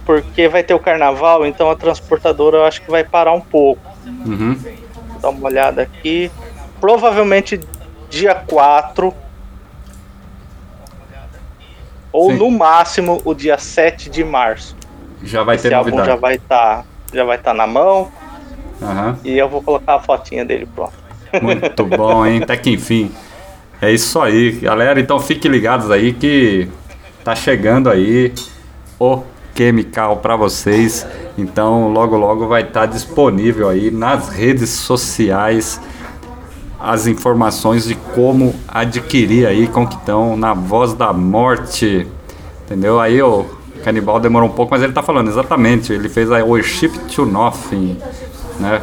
Porque 0.05 0.47
vai 0.47 0.63
ter 0.63 0.73
o 0.73 0.79
carnaval, 0.79 1.45
então 1.45 1.69
a 1.69 1.75
transportadora 1.75 2.57
eu 2.57 2.63
acho 2.63 2.81
que 2.81 2.89
vai 2.89 3.03
parar 3.03 3.33
um 3.33 3.41
pouco. 3.41 3.81
Uhum. 4.25 4.55
Vou 4.55 5.19
dar 5.21 5.29
uma 5.29 5.45
olhada 5.45 5.81
aqui. 5.81 6.31
Provavelmente 6.79 7.59
dia 8.09 8.33
4. 8.33 9.13
Ou 12.13 12.31
Sim. 12.31 12.37
no 12.37 12.49
máximo 12.49 13.21
o 13.25 13.33
dia 13.33 13.57
7 13.57 14.09
de 14.09 14.23
março. 14.23 14.73
Já 15.21 15.43
vai 15.43 15.57
Esse 15.57 15.67
ter 15.67 15.75
álbum 15.75 15.89
novidade. 15.89 16.09
já 16.11 16.15
vai 16.15 16.35
estar 16.35 16.85
já 17.13 17.23
vai 17.25 17.35
estar 17.37 17.53
na 17.53 17.67
mão 17.67 18.09
Aham. 18.81 19.19
e 19.25 19.37
eu 19.37 19.49
vou 19.49 19.61
colocar 19.61 19.95
a 19.95 19.99
fotinha 19.99 20.45
dele 20.45 20.65
pronto. 20.73 20.93
Muito 21.41 21.83
bom, 21.97 22.25
hein? 22.25 22.41
Até 22.41 22.55
que 22.55 22.69
enfim. 22.71 23.11
É 23.82 23.91
isso 23.91 24.19
aí, 24.19 24.51
galera. 24.51 24.99
Então 24.99 25.19
fiquem 25.19 25.49
ligados 25.49 25.89
aí 25.89 26.11
que 26.11 26.67
tá 27.23 27.34
chegando 27.34 27.89
aí 27.89 28.34
o 28.99 29.23
Chemical 29.55 30.17
para 30.17 30.36
vocês. 30.36 31.05
Então 31.38 31.91
logo 31.91 32.17
logo 32.17 32.47
vai 32.47 32.63
estar 32.63 32.86
disponível 32.86 33.69
aí 33.69 33.89
nas 33.89 34.30
redes 34.30 34.69
sociais 34.69 35.80
as 36.80 37.07
informações 37.07 37.86
de 37.86 37.95
como 37.95 38.55
adquirir 38.67 39.45
aí 39.45 39.63
estão 39.63 40.36
na 40.36 40.53
voz 40.53 40.93
da 40.93 41.13
morte. 41.13 42.05
Entendeu? 42.65 42.99
Aí 42.99 43.21
o 43.21 43.45
Canibal 43.84 44.19
demorou 44.19 44.49
um 44.49 44.51
pouco, 44.51 44.71
mas 44.71 44.84
ele 44.84 44.93
tá 44.93 45.01
falando 45.01 45.30
exatamente. 45.30 45.91
Ele 45.93 46.09
fez 46.09 46.32
a 46.32 46.43
Worship 46.43 46.91
to 47.13 47.25
Nothing, 47.25 47.97
né? 48.59 48.82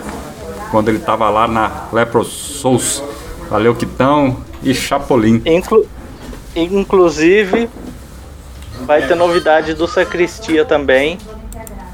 Quando 0.71 0.89
ele 0.89 0.99
tava 0.99 1.29
lá 1.29 1.47
na 1.47 1.85
Lepro 1.93 2.25
Souls. 2.25 3.03
Valeu, 3.49 3.75
Quitão 3.75 4.39
e 4.71 4.75
Chapolin. 4.75 5.41
Inclu- 5.45 5.87
inclusive, 6.55 7.69
vai 8.83 9.07
ter 9.07 9.15
novidade 9.15 9.75
do 9.75 9.87
Sacristia 9.87 10.65
também. 10.65 11.19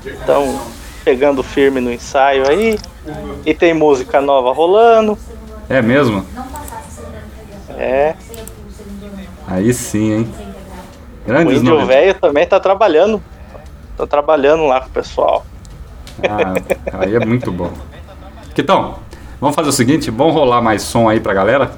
Então, 0.05 0.61
pegando 1.05 1.43
firme 1.43 1.81
no 1.81 1.93
ensaio 1.93 2.49
aí. 2.49 2.79
E 3.45 3.53
tem 3.53 3.75
música 3.75 4.21
nova 4.21 4.53
rolando. 4.53 5.19
É 5.69 5.83
mesmo? 5.83 6.25
É. 7.71 8.15
Aí 9.47 9.73
sim, 9.75 10.13
hein? 10.13 10.35
O 11.25 11.29
Grandes 11.29 11.59
Índio 11.59 11.75
novidades. 11.75 12.03
Velho 12.05 12.15
também 12.21 12.47
tá 12.47 12.59
trabalhando. 12.61 13.23
Tá 13.97 14.07
trabalhando 14.07 14.67
lá 14.67 14.81
com 14.81 14.87
o 14.89 14.91
pessoal. 14.91 15.45
Ah, 16.23 16.55
aí 17.01 17.15
é 17.15 17.25
muito 17.25 17.51
bom. 17.51 17.71
Quitão, 18.55 18.99
vamos 19.41 19.57
fazer 19.57 19.69
o 19.69 19.73
seguinte, 19.73 20.11
vamos 20.11 20.35
rolar 20.35 20.61
mais 20.61 20.83
som 20.83 21.09
aí 21.09 21.21
pra 21.21 21.35
galera? 21.35 21.73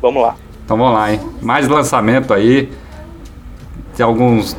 Vamos 0.00 0.22
lá. 0.22 0.34
Então 0.64 0.76
vamos 0.76 0.94
lá, 0.94 1.12
hein? 1.12 1.20
Mais 1.40 1.68
lançamento 1.68 2.34
aí. 2.34 2.72
De 3.94 4.02
alguns. 4.02 4.56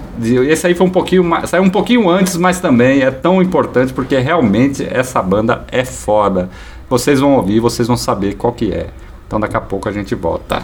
Esse 0.48 0.68
aí 0.68 0.74
foi 0.74 0.88
um 0.88 0.90
pouquinho. 0.90 1.24
Saiu 1.46 1.64
um 1.64 1.70
pouquinho 1.70 2.10
antes, 2.10 2.38
mas 2.38 2.60
também 2.60 3.02
é 3.02 3.12
tão 3.12 3.42
importante 3.42 3.94
porque 3.94 4.18
realmente 4.18 4.88
essa 4.90 5.22
banda 5.22 5.66
é 5.72 5.86
foda. 5.86 6.50
Vocês 6.90 7.20
vão 7.20 7.36
ouvir, 7.36 7.60
vocês 7.60 7.88
vão 7.88 7.98
saber 7.98 8.36
qual 8.36 8.54
que 8.54 8.72
é. 8.72 8.88
Então 9.28 9.40
daqui 9.40 9.58
a 9.58 9.62
pouco 9.62 9.88
a 9.90 9.92
gente 9.92 10.16
volta. 10.16 10.64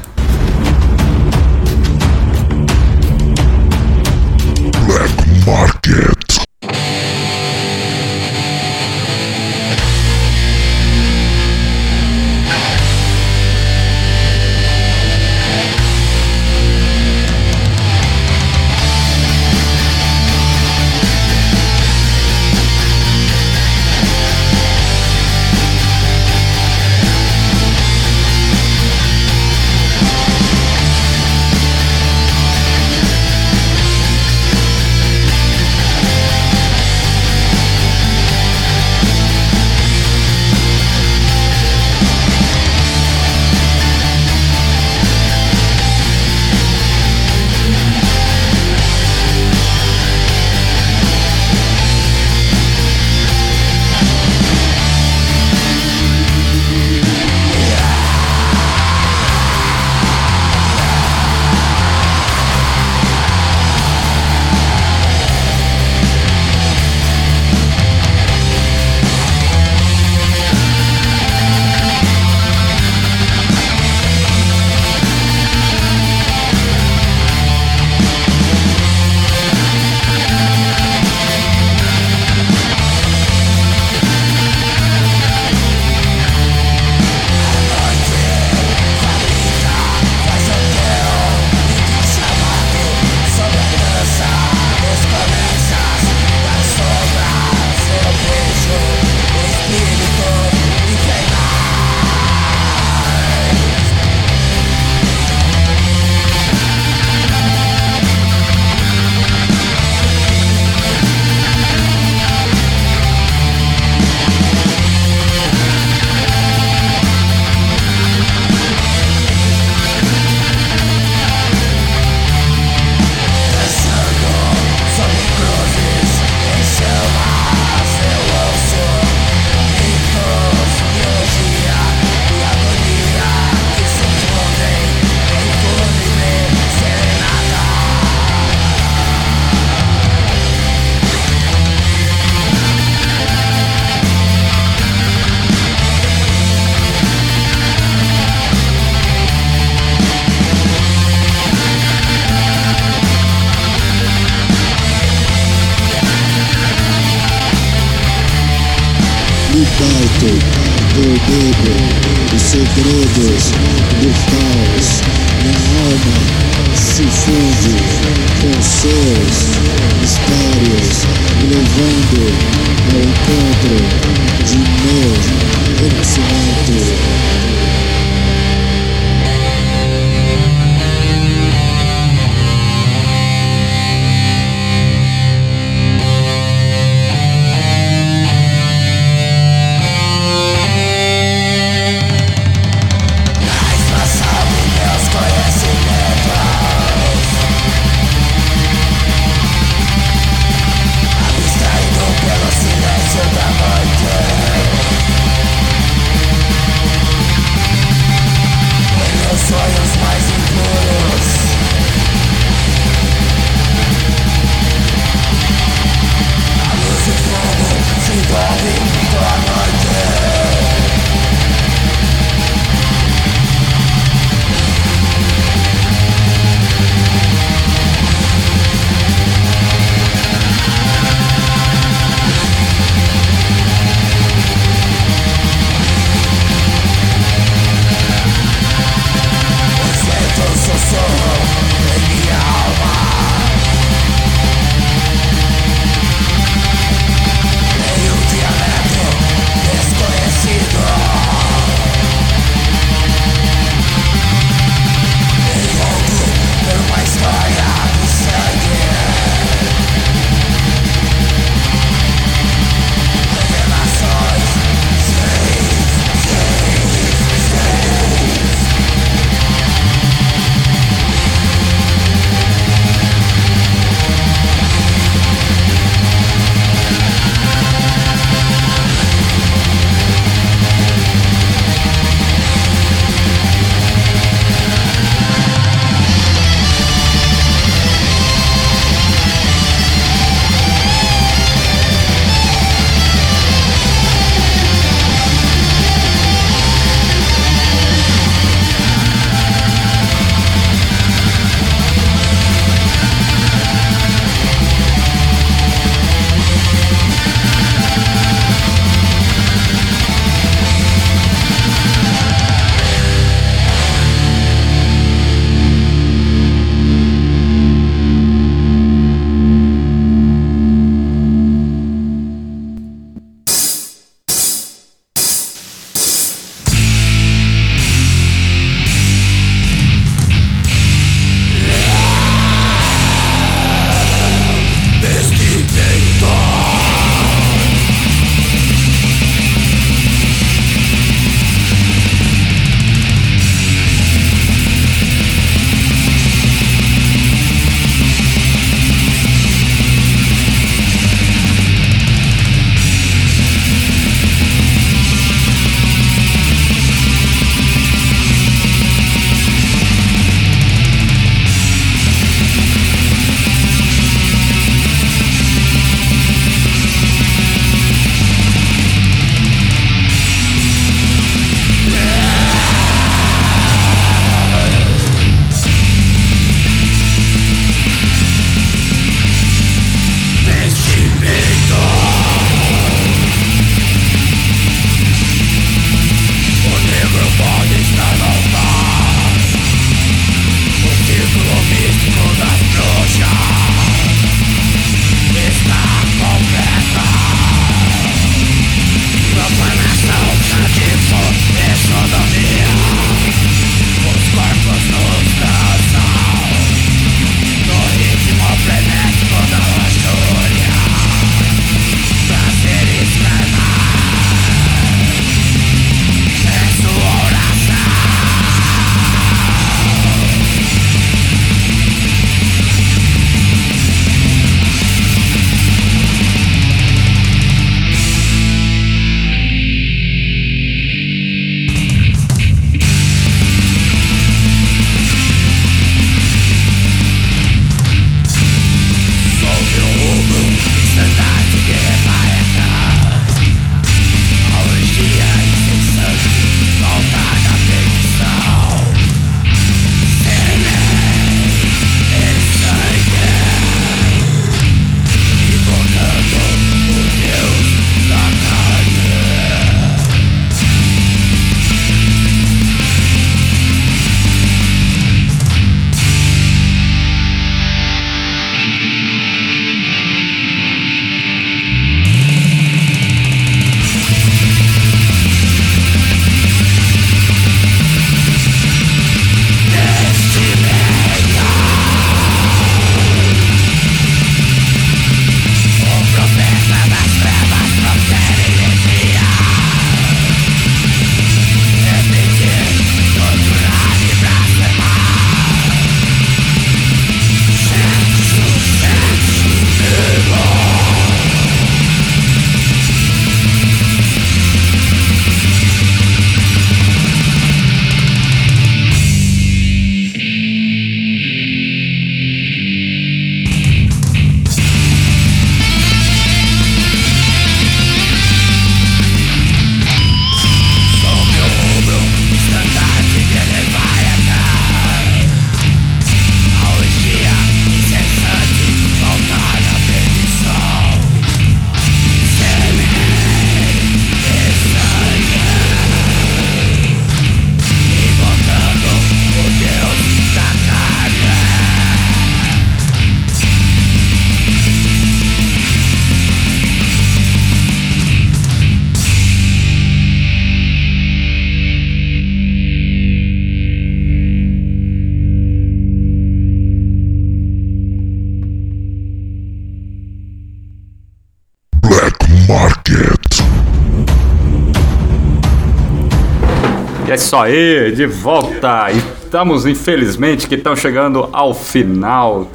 É 567.05 567.15
isso 567.15 567.35
aí, 567.35 567.91
de 567.91 568.05
volta. 568.05 568.89
E 568.91 568.97
estamos, 568.97 569.65
infelizmente, 569.65 570.47
que 570.47 570.55
estão 570.55 570.75
chegando 570.75 571.29
ao 571.33 571.53
final 571.53 572.47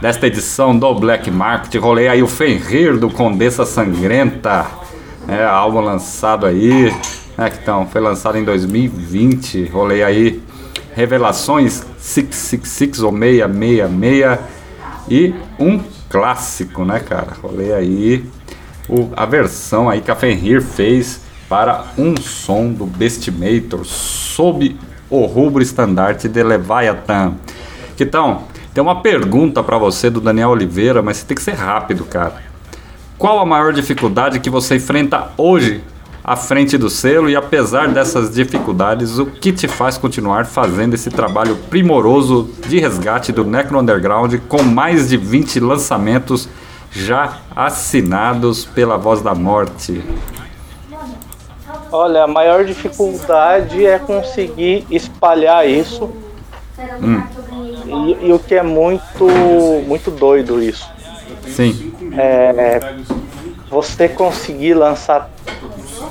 desta 0.00 0.26
edição 0.26 0.76
do 0.76 0.92
Black 0.94 1.30
Market. 1.30 1.80
Rolei 1.80 2.08
aí 2.08 2.22
o 2.22 2.26
Fenrir 2.26 2.98
do 2.98 3.08
Condessa 3.08 3.64
Sangrenta. 3.64 4.66
É, 5.28 5.44
álbum 5.44 5.80
lançado 5.80 6.46
aí. 6.46 6.92
É, 7.38 7.48
que 7.48 7.58
então, 7.62 7.86
foi 7.86 8.00
lançado 8.00 8.36
em 8.36 8.44
2020. 8.44 9.66
Rolei 9.66 10.02
aí 10.02 10.42
Revelações 10.94 11.84
666 11.96 13.02
ou 13.02 13.12
666 13.12 14.38
e 15.08 15.34
um 15.58 15.80
clássico, 16.10 16.84
né, 16.84 17.00
cara? 17.00 17.28
Rolei 17.40 17.72
aí 17.72 18.24
o, 18.88 19.10
a 19.16 19.24
versão 19.24 19.88
aí 19.88 20.00
que 20.00 20.10
a 20.10 20.16
Fenrir 20.16 20.60
fez 20.60 21.20
para 21.52 21.84
um 21.98 22.16
som 22.16 22.72
do 22.72 22.86
Bestimator 22.86 23.84
sob 23.84 24.74
o 25.10 25.26
rubro 25.26 25.62
estandarte 25.62 26.26
de 26.26 26.42
Leviathan. 26.42 27.34
Então, 28.00 28.44
tem 28.72 28.82
uma 28.82 29.02
pergunta 29.02 29.62
para 29.62 29.76
você 29.76 30.08
do 30.08 30.18
Daniel 30.18 30.48
Oliveira, 30.48 31.02
mas 31.02 31.18
você 31.18 31.26
tem 31.26 31.34
que 31.34 31.42
ser 31.42 31.52
rápido, 31.52 32.06
cara. 32.06 32.36
Qual 33.18 33.38
a 33.38 33.44
maior 33.44 33.70
dificuldade 33.74 34.40
que 34.40 34.48
você 34.48 34.76
enfrenta 34.76 35.30
hoje 35.36 35.84
à 36.24 36.36
frente 36.36 36.78
do 36.78 36.88
selo 36.88 37.28
e 37.28 37.36
apesar 37.36 37.86
dessas 37.88 38.34
dificuldades, 38.34 39.18
o 39.18 39.26
que 39.26 39.52
te 39.52 39.68
faz 39.68 39.98
continuar 39.98 40.46
fazendo 40.46 40.94
esse 40.94 41.10
trabalho 41.10 41.56
primoroso 41.68 42.48
de 42.66 42.78
resgate 42.78 43.30
do 43.30 43.44
Necro 43.44 43.78
Underground 43.78 44.36
com 44.48 44.62
mais 44.62 45.10
de 45.10 45.18
20 45.18 45.60
lançamentos 45.60 46.48
já 46.90 47.40
assinados 47.54 48.64
pela 48.64 48.96
Voz 48.96 49.20
da 49.20 49.34
Morte? 49.34 50.02
Olha, 51.92 52.24
a 52.24 52.26
maior 52.26 52.64
dificuldade 52.64 53.84
é 53.84 53.98
conseguir 53.98 54.86
espalhar 54.90 55.68
isso. 55.68 56.10
Hum. 57.00 57.22
E, 57.86 58.28
e 58.28 58.32
o 58.32 58.38
que 58.38 58.54
é 58.54 58.62
muito, 58.62 59.28
muito 59.86 60.10
doido 60.10 60.62
isso. 60.62 60.88
Sim. 61.46 61.92
É 62.16 62.80
você 63.68 64.08
conseguir 64.08 64.74
lançar 64.74 65.30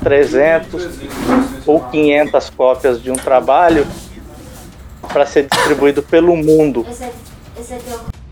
300 0.03 0.89
ou 1.65 1.79
500 1.79 2.49
cópias 2.49 3.01
de 3.01 3.11
um 3.11 3.15
trabalho 3.15 3.85
para 5.11 5.25
ser 5.25 5.47
distribuído 5.47 6.01
pelo 6.01 6.35
mundo. 6.35 6.85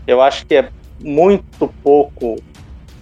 Eu 0.06 0.20
acho 0.20 0.44
que 0.46 0.56
é 0.56 0.68
muito 0.98 1.72
pouco, 1.82 2.36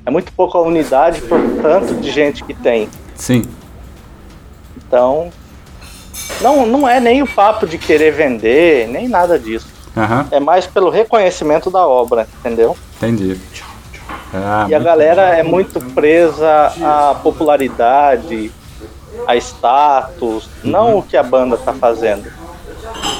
é 0.04 0.10
muito 0.10 0.32
pouca 0.32 0.58
unidade 0.58 1.20
por 1.22 1.40
tanto 1.62 1.94
de 1.94 2.10
gente 2.10 2.44
que 2.44 2.52
tem. 2.52 2.88
Sim. 3.14 3.42
Então, 4.88 5.30
não, 6.40 6.64
não 6.66 6.88
é 6.88 6.98
nem 6.98 7.22
o 7.22 7.26
papo 7.26 7.66
de 7.66 7.76
querer 7.76 8.10
vender, 8.10 8.88
nem 8.88 9.06
nada 9.06 9.38
disso. 9.38 9.68
Aham, 9.96 10.26
É 10.30 10.40
mais 10.40 10.66
pelo 10.66 10.88
reconhecimento 10.90 11.70
da 11.70 11.86
obra, 11.86 12.26
entendeu? 12.40 12.76
entendi. 12.96 13.38
Ah, 14.32 14.66
E 14.68 14.74
a 14.74 14.78
galera 14.78 15.36
é 15.36 15.42
muito 15.42 15.78
presa 15.92 16.72
à 16.82 17.14
popularidade, 17.22 18.50
a 19.26 19.36
status, 19.36 20.48
não 20.64 20.98
o 20.98 21.02
que 21.02 21.16
a 21.16 21.22
banda 21.22 21.56
tá 21.56 21.72
fazendo. 21.74 22.30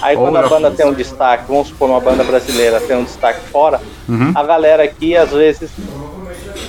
Aí 0.01 0.17
quando 0.17 0.37
a 0.37 0.49
banda 0.49 0.71
tem 0.71 0.87
um 0.87 0.93
destaque, 0.95 1.45
vamos 1.49 1.69
supor 1.69 1.91
uma 1.91 2.01
banda 2.01 2.25
brasileira 2.25 2.81
tem 2.81 2.97
um 2.97 3.05
destaque 3.05 3.41
fora, 3.51 3.81
Uhum. 4.09 4.33
a 4.35 4.43
galera 4.43 4.85
aqui 4.85 5.15
às 5.17 5.31
vezes 5.31 5.71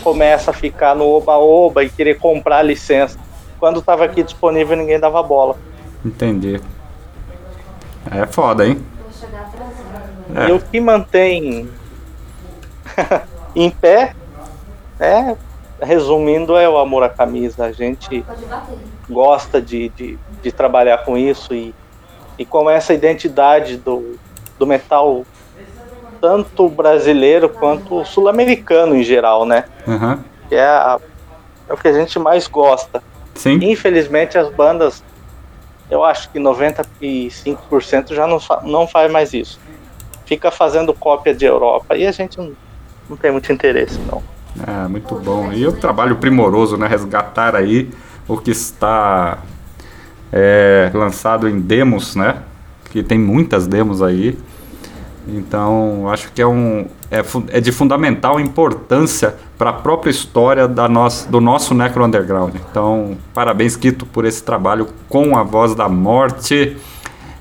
começa 0.04 0.52
a 0.52 0.54
ficar 0.54 0.96
no 0.96 1.06
oba-oba 1.08 1.84
e 1.84 1.90
querer 1.90 2.18
comprar 2.18 2.62
licença. 2.64 3.18
Quando 3.60 3.82
tava 3.82 4.06
aqui 4.06 4.24
disponível 4.24 4.76
ninguém 4.78 5.00
dava 5.00 5.22
bola. 5.22 5.56
entendi. 6.06 6.60
É 8.12 8.26
foda, 8.26 8.66
hein? 8.66 8.84
É. 10.36 10.50
E 10.50 10.52
o 10.54 10.60
que 10.60 10.80
mantém 10.80 11.70
em 13.56 13.70
pé, 13.70 14.16
é, 15.00 15.36
resumindo, 15.82 16.56
é 16.56 16.68
o 16.70 16.78
amor 16.78 17.04
à 17.04 17.10
camisa. 17.10 17.66
A 17.66 17.72
gente 17.72 18.26
gosta 19.10 19.62
de, 19.62 19.90
de, 19.90 20.18
de 20.42 20.52
trabalhar 20.52 21.00
com 21.00 21.18
isso 21.18 21.54
e, 21.54 21.74
e 22.38 22.46
com 22.46 22.70
essa 22.70 22.94
identidade 22.94 23.78
do, 23.78 24.18
do 24.58 24.66
metal, 24.66 25.26
tanto 26.22 26.70
brasileiro 26.70 27.50
quanto 27.50 28.04
sul-americano 28.06 28.96
em 28.96 29.04
geral, 29.04 29.46
né? 29.46 29.66
Aham. 29.88 30.24
Que 30.48 30.56
é, 30.56 30.66
a- 30.66 31.00
é 31.68 31.74
o 31.74 31.78
que 31.78 31.88
a 31.88 31.94
gente 31.94 32.18
mais 32.20 32.48
gosta. 32.48 33.04
Sim. 33.40 33.58
Infelizmente, 33.62 34.38
as 34.38 34.50
bandas, 34.54 35.02
eu 35.90 36.04
acho 36.04 36.30
que 36.30 36.38
95% 36.40 38.14
já 38.14 38.28
não, 38.28 38.38
fa- 38.38 38.62
não 38.66 38.86
faz 38.86 39.10
mais 39.10 39.34
isso. 39.34 39.58
Fica 40.26 40.52
fazendo 40.52 40.94
cópia 40.94 41.34
de 41.34 41.46
Europa 41.46 41.96
e 41.96 42.06
a 42.06 42.12
gente 42.12 42.38
não, 42.38 42.52
não 43.10 43.16
tem 43.16 43.32
muito 43.32 43.50
interesse, 43.52 43.98
não. 44.12 44.22
É, 44.68 44.88
muito 44.90 45.16
bom. 45.16 45.54
E 45.54 45.66
o 45.66 45.72
trabalho 45.72 46.18
primoroso, 46.18 46.76
né? 46.76 46.86
Resgatar 46.86 47.56
aí 47.56 47.90
o 48.28 48.38
que 48.38 48.52
está 48.52 49.38
é, 50.34 50.92
lançado 50.94 51.48
em 51.48 51.62
demos, 51.62 52.18
né? 52.18 52.44
Que 52.92 53.02
tem 53.02 53.18
muitas 53.18 53.66
demos 53.68 54.02
aí. 54.02 54.38
Então, 55.36 56.10
acho 56.10 56.32
que 56.32 56.42
é, 56.42 56.48
um, 56.48 56.86
é, 57.12 57.24
é 57.50 57.60
de 57.62 57.72
fundamental 57.72 58.40
importância 58.40 59.36
para 59.58 59.70
a 59.72 59.74
própria 59.74 60.10
história 60.12 60.68
da 60.68 60.88
nossa, 60.88 61.30
do 61.30 61.40
nosso 61.42 61.74
Necro 61.74 62.04
Underground. 62.06 62.56
Então, 62.56 63.18
parabéns, 63.34 63.76
Quito, 63.76 64.06
por 64.06 64.26
esse 64.26 64.44
trabalho 64.44 64.88
com 65.08 65.38
a 65.38 65.44
voz 65.44 65.76
da 65.76 65.88
morte. 65.90 66.78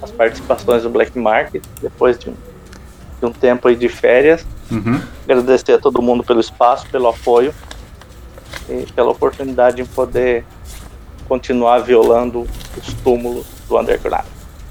as 0.00 0.10
participações 0.10 0.82
do 0.82 0.90
Black 0.90 1.18
Market 1.18 1.62
depois 1.82 2.18
de 2.18 2.30
um, 2.30 2.34
de 3.20 3.26
um 3.26 3.32
tempo 3.32 3.68
aí 3.68 3.76
de 3.76 3.88
férias. 3.88 4.46
Uhum. 4.70 4.98
Agradecer 5.24 5.72
a 5.72 5.78
todo 5.78 6.00
mundo 6.00 6.24
pelo 6.24 6.40
espaço, 6.40 6.86
pelo 6.90 7.08
apoio 7.08 7.52
e 8.68 8.90
pela 8.92 9.10
oportunidade 9.10 9.76
de 9.76 9.84
poder 9.84 10.44
continuar 11.28 11.78
violando 11.80 12.46
os 12.76 12.92
túmulos 12.94 13.46
do 13.68 13.78
underground. 13.78 14.24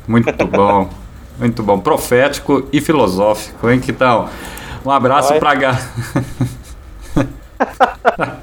Muito 0.07 0.31
bom, 0.45 0.89
muito 1.37 1.63
bom, 1.63 1.79
profético 1.79 2.67
e 2.71 2.81
filosófico, 2.81 3.69
hein, 3.69 3.79
Quitão? 3.79 4.29
Um 4.85 4.91
abraço 4.91 5.29
Vai. 5.29 5.39
pra 5.39 5.55
ga... 5.55 5.79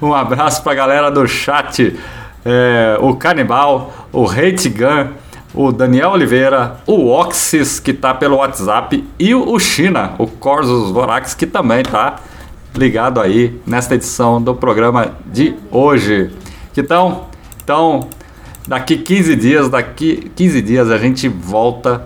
um 0.00 0.14
abraço 0.14 0.62
pra 0.62 0.74
galera 0.74 1.10
do 1.10 1.26
chat, 1.26 1.98
é, 2.44 2.98
o 3.00 3.14
Canibal, 3.16 3.92
o 4.12 4.24
Hate 4.28 4.68
Gun, 4.68 5.12
o 5.54 5.72
Daniel 5.72 6.10
Oliveira, 6.10 6.76
o 6.86 7.08
Oxys, 7.08 7.80
que 7.80 7.92
tá 7.92 8.14
pelo 8.14 8.36
WhatsApp, 8.36 9.02
e 9.18 9.34
o 9.34 9.58
China, 9.58 10.14
o 10.18 10.26
Corsos 10.26 10.90
Vorax, 10.90 11.34
que 11.34 11.46
também 11.46 11.82
tá 11.82 12.16
ligado 12.76 13.20
aí 13.20 13.60
nesta 13.66 13.94
edição 13.94 14.40
do 14.40 14.54
programa 14.54 15.16
de 15.26 15.54
hoje. 15.70 16.30
Então, 16.76 17.26
então 17.62 18.08
daqui 18.66 18.96
15 18.96 19.36
dias, 19.36 19.68
daqui 19.68 20.30
15 20.34 20.62
dias 20.62 20.90
a 20.90 20.98
gente 20.98 21.28
volta 21.28 22.04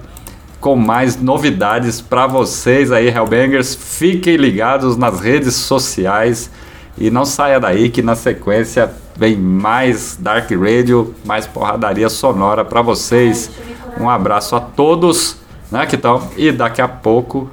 com 0.60 0.76
mais 0.76 1.20
novidades 1.20 2.00
para 2.00 2.26
vocês 2.26 2.92
aí, 2.92 3.08
Hellbangers. 3.08 3.74
Fiquem 3.74 4.36
ligados 4.36 4.96
nas 4.96 5.20
redes 5.20 5.54
sociais 5.54 6.50
e 6.98 7.10
não 7.10 7.24
saia 7.24 7.58
daí 7.58 7.88
que 7.88 8.02
na 8.02 8.14
sequência 8.14 8.90
vem 9.16 9.36
mais 9.36 10.16
Dark 10.20 10.50
Radio, 10.50 11.14
mais 11.24 11.46
porradaria 11.46 12.08
sonora 12.08 12.64
para 12.64 12.82
vocês. 12.82 13.50
Um 13.98 14.08
abraço 14.08 14.54
a 14.54 14.60
todos, 14.60 15.36
né, 15.70 15.86
que 15.86 15.98
e 16.36 16.52
daqui 16.52 16.80
a 16.80 16.88
pouco 16.88 17.50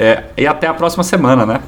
é, 0.00 0.26
e 0.36 0.46
até 0.46 0.68
a 0.68 0.74
próxima 0.74 1.02
semana, 1.02 1.44
né? 1.44 1.60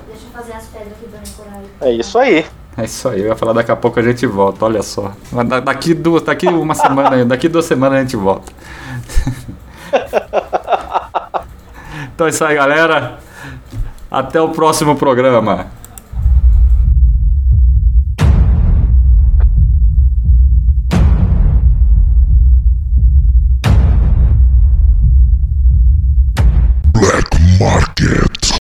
Fazer 0.50 0.54
as 0.54 0.66
pedras 0.66 0.92
que 0.98 1.06
dão 1.06 1.20
coragem. 1.36 1.70
É 1.80 1.92
isso 1.92 2.18
aí. 2.18 2.46
É 2.76 2.84
isso 2.84 3.08
aí, 3.08 3.20
eu 3.20 3.26
ia 3.28 3.36
falar 3.36 3.52
daqui 3.52 3.70
a 3.70 3.76
pouco 3.76 3.98
a 4.00 4.02
gente 4.02 4.26
volta, 4.26 4.64
olha 4.64 4.82
só. 4.82 5.12
Da- 5.46 5.60
Daqui, 5.60 5.92
duas, 5.94 6.22
daqui 6.22 6.46
uma 6.46 6.74
semana, 6.74 7.24
daqui 7.26 7.48
duas 7.48 7.64
semanas 7.64 7.98
a 7.98 8.02
gente 8.02 8.16
volta. 8.16 8.52
Então 12.14 12.26
é 12.26 12.30
isso 12.30 12.44
aí, 12.44 12.54
galera. 12.54 13.18
Até 14.10 14.38
o 14.40 14.50
próximo 14.50 14.94
programa. 14.96 15.68